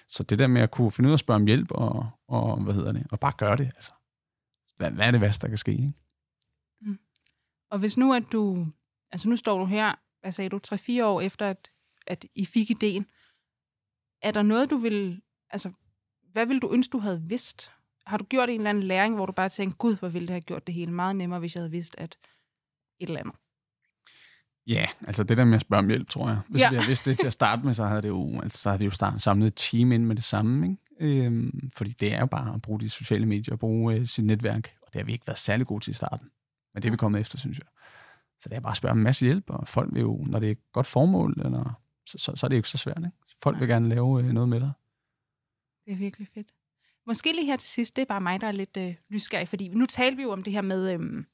Så 0.09 0.23
det 0.23 0.39
der 0.39 0.47
med 0.47 0.63
at 0.63 0.71
kunne 0.71 0.91
finde 0.91 1.09
ud 1.09 1.13
af 1.13 1.17
at 1.17 1.21
spørge 1.21 1.41
om 1.41 1.47
hjælp, 1.47 1.71
og, 1.71 2.11
og 2.29 2.63
hvad 2.63 2.75
hedder 2.75 2.93
det, 2.93 3.07
og 3.11 3.21
bare 3.21 3.33
gøre 3.39 3.57
det, 3.57 3.65
altså. 3.65 3.93
Hvad, 4.77 4.91
hvad 4.91 5.07
er 5.07 5.11
det 5.11 5.21
værste, 5.21 5.43
der 5.43 5.49
kan 5.49 5.59
ske? 5.59 5.73
Ikke? 5.73 5.93
Mm. 6.81 6.99
Og 7.71 7.79
hvis 7.79 7.97
nu 7.97 8.15
at 8.15 8.25
du, 8.33 8.67
altså 9.11 9.29
nu 9.29 9.37
står 9.37 9.59
du 9.59 9.65
her, 9.65 9.95
hvad 10.21 10.33
sagde 10.33 10.51
du, 10.51 10.61
3-4 10.67 11.03
år 11.05 11.21
efter, 11.21 11.51
at, 11.51 11.71
at 12.07 12.27
I 12.37 12.45
fik 12.45 12.71
ideen, 12.71 13.07
er 14.23 14.31
der 14.31 14.43
noget, 14.43 14.71
du 14.71 14.77
vil, 14.77 15.23
altså, 15.51 15.73
hvad 16.33 16.47
vil 16.47 16.63
du 16.63 16.73
ønske, 16.73 16.93
du 16.93 16.99
havde 16.99 17.23
vidst? 17.23 17.73
Har 18.07 18.17
du 18.17 18.25
gjort 18.25 18.49
en 18.49 18.61
eller 18.61 18.71
anden 18.71 18.85
læring, 18.85 19.15
hvor 19.15 19.27
du 19.27 19.33
bare 19.33 19.49
tænkte, 19.49 19.77
gud, 19.77 19.97
hvor 19.97 20.09
ville 20.09 20.27
det 20.27 20.33
have 20.33 20.41
gjort 20.41 20.67
det 20.67 20.75
hele 20.75 20.93
meget 20.93 21.17
nemmere, 21.17 21.41
hvis 21.41 21.55
jeg 21.55 21.61
havde 21.61 21.71
vidst, 21.71 21.95
at 21.99 22.19
et 23.01 23.07
eller 23.07 23.21
andet? 23.21 23.35
Ja, 24.67 24.87
altså 25.07 25.25
det 25.25 25.37
der 25.37 25.45
med 25.45 25.55
at 25.55 25.61
spørge 25.61 25.79
om 25.79 25.89
hjælp, 25.89 26.09
tror 26.09 26.29
jeg. 26.29 26.39
Hvis 26.49 26.61
Ja. 26.61 26.71
vi 26.71 26.77
havde 26.77 26.87
vidst 26.87 27.05
det 27.05 27.19
til 27.19 27.27
at 27.27 27.33
starte 27.33 27.63
med, 27.65 27.75
så 27.75 27.85
havde, 27.85 28.03
det 28.03 28.09
jo, 28.09 28.41
altså, 28.41 28.59
så 28.59 28.69
havde 28.69 28.79
vi 28.79 28.85
jo 28.85 28.91
start, 28.91 29.23
samlet 29.23 29.47
et 29.47 29.55
team 29.57 29.93
ind 29.93 30.05
med 30.05 30.17
det 30.17 30.25
samme. 30.25 30.67
Ikke? 31.01 31.25
Øhm, 31.27 31.71
fordi 31.77 31.91
det 31.91 32.15
er 32.15 32.21
jo 32.21 32.27
bare 32.27 32.55
at 32.55 32.63
bruge 32.63 32.81
de 32.81 32.91
sociale 32.91 33.27
medier 33.27 33.53
og 33.55 33.59
bruge 33.59 33.95
øh, 33.95 34.07
sit 34.07 34.25
netværk. 34.25 34.75
Og 34.83 34.93
det 34.93 35.01
har 35.01 35.05
vi 35.07 35.13
ikke 35.13 35.27
været 35.27 35.39
særlig 35.39 35.67
gode 35.67 35.85
til 35.85 35.91
i 35.91 35.95
starten. 35.95 36.29
Men 36.75 36.83
det 36.83 36.89
er 36.89 36.91
vi 36.91 36.97
kommet 36.97 37.21
efter, 37.21 37.39
synes 37.39 37.59
jeg. 37.59 37.67
Så 38.41 38.49
det 38.49 38.57
er 38.57 38.61
bare 38.61 38.71
at 38.71 38.77
spørge 38.77 38.91
om 38.93 38.99
en 38.99 39.05
masse 39.05 39.25
hjælp, 39.27 39.51
og 39.51 39.69
folk 39.69 39.95
vil 39.95 40.01
jo, 40.01 40.25
når 40.27 40.39
det 40.39 40.47
er 40.47 40.51
et 40.53 40.73
godt 40.73 40.87
formål, 40.87 41.35
eller, 41.45 41.81
så, 42.07 42.19
så, 42.19 42.33
så 42.37 42.47
er 42.47 42.49
det 42.49 42.57
jo 42.57 42.59
ikke 42.59 42.69
så 42.69 42.79
svært. 42.79 42.99
Ikke? 42.99 43.11
Folk 43.43 43.61
vil 43.61 43.69
gerne 43.69 43.89
lave 43.89 44.23
øh, 44.23 44.33
noget 44.33 44.49
med 44.49 44.61
dig. 44.61 44.73
Det 45.87 45.93
er 45.93 45.97
virkelig 45.97 46.29
fedt. 46.35 46.49
Måske 47.07 47.33
lige 47.33 47.47
her 47.47 47.57
til 47.57 47.69
sidst, 47.69 47.97
det 47.97 48.03
er 48.03 48.07
bare 48.07 48.21
mig, 48.21 48.41
der 48.41 48.47
er 48.47 48.53
lidt 48.53 48.77
øh, 48.77 48.95
nysgerrig, 49.11 49.49
fordi 49.49 49.69
nu 49.69 49.87
talte 49.87 50.17
vi 50.17 50.23
jo 50.23 50.31
om 50.33 50.43
det 50.43 50.53
her 50.53 50.61
med, 50.63 50.93
øhm, 50.93 51.27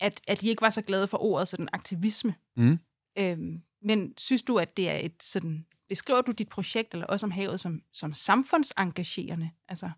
at, 0.00 0.20
at 0.28 0.42
I 0.42 0.48
ikke 0.48 0.62
var 0.62 0.70
så 0.70 0.82
glade 0.82 1.08
for 1.08 1.22
ordet 1.22 1.48
sådan 1.48 1.68
aktivisme. 1.72 2.34
Mm. 2.56 2.78
Øhm, 3.18 3.62
men 3.82 4.14
synes 4.18 4.42
du, 4.42 4.58
at 4.58 4.76
det 4.76 4.90
er 4.90 4.96
et 4.96 5.22
sådan, 5.22 5.66
beskriver 5.88 6.20
du 6.20 6.32
dit 6.32 6.48
projekt, 6.48 6.92
eller 6.92 7.06
også 7.06 7.26
om 7.26 7.30
havet, 7.30 7.60
som, 7.60 7.82
som 7.92 8.14
samfundsengagerende? 8.14 9.50
Altså, 9.68 9.90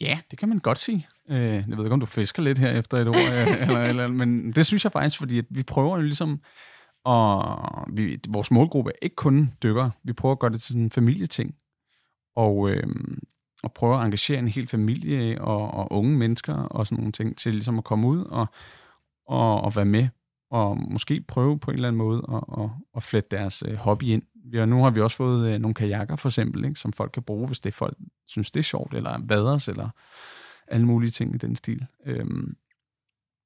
Ja, 0.00 0.18
det 0.30 0.38
kan 0.38 0.48
man 0.48 0.58
godt 0.58 0.78
sige. 0.78 1.08
Øh, 1.28 1.38
jeg 1.38 1.64
ved 1.68 1.84
ikke, 1.84 1.92
om 1.92 2.00
du 2.00 2.06
fisker 2.06 2.42
lidt 2.42 2.58
her 2.58 2.70
efter 2.70 2.98
et 2.98 3.08
ord, 3.08 3.16
eller, 3.16 3.82
eller, 3.82 4.08
men 4.08 4.52
det 4.52 4.66
synes 4.66 4.84
jeg 4.84 4.92
faktisk, 4.92 5.18
fordi 5.18 5.38
at 5.38 5.44
vi 5.50 5.62
prøver 5.62 5.96
jo 5.96 6.02
ligesom, 6.02 6.40
og 7.04 7.86
vi, 7.92 8.18
vores 8.28 8.50
målgruppe 8.50 8.90
er 8.90 8.98
ikke 9.02 9.16
kun 9.16 9.52
dykkere. 9.62 9.90
Vi 10.04 10.12
prøver 10.12 10.32
at 10.32 10.38
gøre 10.38 10.50
det 10.50 10.62
til 10.62 10.68
sådan 10.68 10.82
en 10.82 10.90
familieting, 10.90 11.54
og, 12.36 12.70
øh, 12.70 12.86
og 13.62 13.72
prøve 13.72 13.98
at 13.98 14.04
engagere 14.04 14.38
en 14.38 14.48
hel 14.48 14.68
familie 14.68 15.40
og, 15.40 15.70
og 15.70 15.92
unge 15.92 16.16
mennesker 16.16 16.54
og 16.54 16.86
sådan 16.86 16.98
nogle 16.98 17.12
ting 17.12 17.38
til 17.38 17.52
ligesom 17.52 17.78
at 17.78 17.84
komme 17.84 18.08
ud 18.08 18.24
og, 18.24 18.46
og, 19.26 19.60
og 19.60 19.76
være 19.76 19.84
med 19.84 20.08
og 20.50 20.78
måske 20.90 21.20
prøve 21.20 21.58
på 21.58 21.70
en 21.70 21.74
eller 21.74 21.88
anden 21.88 21.98
måde 21.98 22.22
at, 22.28 22.62
at, 22.64 22.70
at 22.96 23.02
flette 23.02 23.36
deres 23.36 23.62
øh, 23.68 23.74
hobby 23.76 24.04
ind. 24.04 24.22
Vi 24.44 24.58
har, 24.58 24.66
nu 24.66 24.82
har 24.82 24.90
vi 24.90 25.00
også 25.00 25.16
fået 25.16 25.54
øh, 25.54 25.58
nogle 25.60 25.74
kajakker 25.74 26.16
for 26.16 26.28
eksempel, 26.28 26.64
ikke, 26.64 26.80
som 26.80 26.92
folk 26.92 27.12
kan 27.12 27.22
bruge, 27.22 27.46
hvis 27.46 27.60
det 27.60 27.74
folk 27.74 27.96
synes, 28.26 28.50
det 28.50 28.60
er 28.60 28.64
sjovt, 28.64 28.94
eller 28.94 29.18
vaders, 29.22 29.68
eller 29.68 29.88
alle 30.68 30.86
mulige 30.86 31.10
ting 31.10 31.34
i 31.34 31.38
den 31.38 31.56
stil. 31.56 31.86
Øhm, 32.06 32.56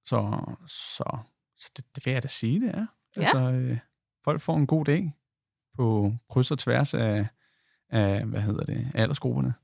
så 0.06 0.40
så, 0.66 1.18
så 1.58 1.70
det, 1.76 1.84
det 1.94 2.06
vil 2.06 2.12
jeg 2.12 2.22
da 2.22 2.28
sige, 2.28 2.60
det 2.60 2.70
er. 2.74 2.86
Ja. 3.16 3.20
Altså, 3.20 3.38
øh, 3.52 3.78
folk 4.24 4.40
får 4.40 4.56
en 4.56 4.66
god 4.66 4.84
dag 4.84 5.12
på 5.76 6.14
kryds 6.30 6.50
og 6.50 6.58
tværs 6.58 6.94
af, 6.94 7.26
af 7.90 8.24
hvad 8.24 8.40
hedder 8.40 8.64
det, 8.64 8.90
aldersgrupperne. 8.94 9.54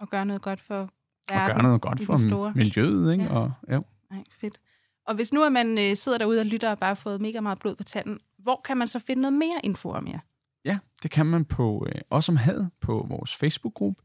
at 0.00 0.10
gøre 0.10 0.26
noget 0.26 0.42
godt 0.42 0.60
for 0.60 0.80
Og 0.80 0.90
verden. 1.30 1.54
gøre 1.54 1.62
noget 1.62 1.80
godt 1.80 2.00
for 2.06 2.16
store. 2.16 2.52
miljøet, 2.56 3.12
ikke? 3.12 3.24
Ja. 3.24 3.30
Og, 3.30 3.52
ja. 3.68 3.80
Nej, 4.10 4.24
fedt. 4.30 4.60
Og 5.06 5.14
hvis 5.14 5.32
nu 5.32 5.44
at 5.44 5.52
man 5.52 5.78
øh, 5.78 5.96
sidder 5.96 6.18
derude 6.18 6.40
og 6.40 6.46
lytter 6.46 6.70
og 6.70 6.78
bare 6.78 6.88
har 6.90 6.94
fået 6.94 7.20
mega 7.20 7.40
meget 7.40 7.58
blod 7.58 7.76
på 7.76 7.84
tanden, 7.84 8.18
hvor 8.38 8.60
kan 8.64 8.76
man 8.76 8.88
så 8.88 8.98
finde 8.98 9.22
noget 9.22 9.32
mere 9.32 9.60
info 9.64 9.90
om 9.90 10.06
jer? 10.08 10.18
Ja, 10.64 10.78
det 11.02 11.10
kan 11.10 11.26
man 11.26 11.44
på 11.44 11.86
øh, 11.88 12.00
Os 12.10 12.28
om 12.28 12.36
Had 12.36 12.64
på 12.80 13.06
vores 13.08 13.36
Facebook-gruppe. 13.36 14.02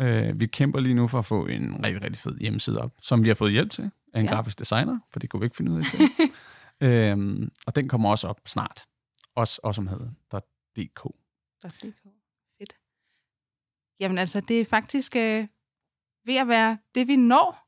Øh, 0.00 0.40
vi 0.40 0.46
kæmper 0.46 0.80
lige 0.80 0.94
nu 0.94 1.06
for 1.06 1.18
at 1.18 1.24
få 1.24 1.46
en 1.46 1.84
rigtig, 1.84 2.02
rigtig 2.02 2.18
fed 2.18 2.38
hjemmeside 2.38 2.80
op, 2.80 2.92
som 3.02 3.24
vi 3.24 3.28
har 3.28 3.34
fået 3.34 3.52
hjælp 3.52 3.70
til 3.70 3.90
af 4.14 4.20
en 4.20 4.26
Ja. 4.26 4.32
grafisk 4.34 4.58
designer, 4.58 4.98
for 5.12 5.18
det 5.18 5.30
kunne 5.30 5.40
vi 5.40 5.46
ikke 5.46 5.56
finde 5.56 5.72
ud 5.72 5.78
af 5.78 5.84
selv. 5.84 6.02
øhm, 6.88 7.50
og 7.66 7.76
den 7.76 7.88
kommer 7.88 8.10
også 8.10 8.28
op 8.28 8.40
snart. 8.46 8.86
Os, 9.36 9.60
os 9.62 9.78
om 9.78 9.86
had.dk. 9.86 11.02
.dk. 11.64 11.92
Fedt. 12.58 12.76
Jamen 14.00 14.18
altså, 14.18 14.40
det 14.40 14.60
er 14.60 14.64
faktisk 14.64 15.16
øh, 15.16 15.48
ved 16.24 16.36
at 16.36 16.48
være 16.48 16.78
det, 16.94 17.08
vi 17.08 17.16
når. 17.16 17.67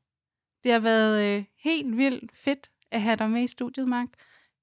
Det 0.63 0.71
har 0.71 0.79
været 0.79 1.21
øh, 1.23 1.43
helt 1.63 1.97
vildt 1.97 2.31
fedt 2.37 2.69
at 2.91 3.01
have 3.01 3.15
dig 3.15 3.29
med 3.29 3.43
i 3.43 3.47
studiet, 3.47 3.87
Mark. 3.87 4.07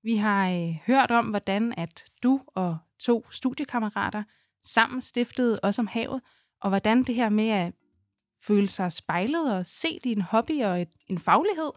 Vi 0.02 0.16
har 0.16 0.50
øh, 0.50 0.74
hørt 0.86 1.10
om, 1.10 1.26
hvordan 1.26 1.74
at 1.76 2.04
du 2.22 2.40
og 2.46 2.78
to 2.98 3.30
studiekammerater 3.30 4.22
sammen 4.62 5.00
stiftede 5.00 5.60
Os 5.62 5.78
om 5.78 5.86
Havet, 5.86 6.20
og 6.60 6.68
hvordan 6.68 7.02
det 7.02 7.14
her 7.14 7.28
med 7.28 7.48
at 7.48 7.72
føle 8.42 8.68
sig 8.68 8.92
spejlet 8.92 9.54
og 9.54 9.66
se 9.66 9.98
din 10.04 10.22
hobby 10.22 10.62
og 10.62 10.82
et, 10.82 10.88
en 11.06 11.18
faglighed 11.18 11.70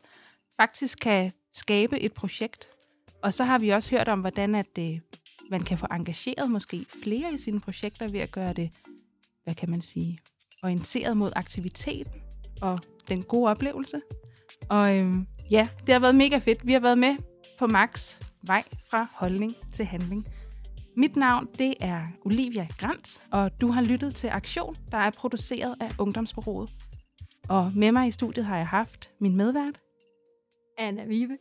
faktisk 0.58 1.00
kan 1.02 1.32
skabe 1.54 2.00
et 2.00 2.14
projekt. 2.14 2.70
Og 3.22 3.34
så 3.34 3.44
har 3.44 3.60
vi 3.60 3.70
også 3.70 3.92
hørt 3.92 4.08
om, 4.08 4.20
hvordan 4.20 4.56
at, 4.56 4.78
øh, 4.80 5.00
man 5.52 5.64
kan 5.64 5.78
få 5.78 5.88
engageret 5.92 6.52
måske 6.52 6.86
flere 7.04 7.34
i 7.34 7.38
sine 7.38 7.60
projekter 7.60 8.08
ved 8.08 8.20
at 8.20 8.32
gøre 8.32 8.54
det, 8.54 8.72
hvad 9.44 9.56
kan 9.56 9.70
man 9.70 9.82
sige, 9.82 10.20
orienteret 10.64 11.18
mod 11.18 11.32
aktivitet 11.36 12.08
og 12.62 12.80
den 13.08 13.24
gode 13.24 13.52
oplevelse. 13.52 14.02
Og 14.70 14.98
øhm, 14.98 15.28
ja, 15.52 15.68
det 15.86 15.94
har 15.94 16.00
været 16.00 16.16
mega 16.16 16.38
fedt. 16.38 16.68
Vi 16.68 16.74
har 16.74 16.80
været 16.80 16.98
med 16.98 17.16
på 17.60 17.68
Max 17.68 18.20
vej 18.44 18.64
fra 18.90 19.08
holdning 19.14 19.56
til 19.72 19.86
handling. 19.86 20.28
Mit 20.98 21.16
navn, 21.16 21.48
det 21.60 21.74
er 21.80 22.08
Olivia 22.26 22.68
Grant, 22.78 23.22
og 23.32 23.62
du 23.62 23.68
har 23.68 23.82
lyttet 23.82 24.16
til 24.16 24.28
Aktion, 24.28 24.76
der 24.92 24.98
er 24.98 25.10
produceret 25.10 25.76
af 25.80 25.92
Ungdomsbureauet. 26.00 26.70
Og 27.50 27.72
med 27.76 27.92
mig 27.92 28.08
i 28.08 28.12
studiet 28.12 28.46
har 28.46 28.58
jeg 28.58 28.68
haft 28.68 29.12
min 29.20 29.36
medvært. 29.36 29.82
Anna 30.78 31.06
Vive. 31.06 31.38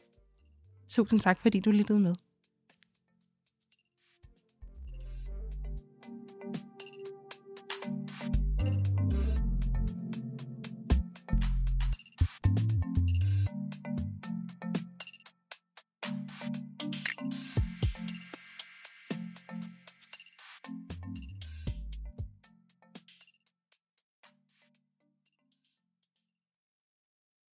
Tusind 0.88 1.20
tak, 1.20 1.40
fordi 1.40 1.61
du 1.61 1.70
lyttede 1.70 2.01
med. 2.01 2.14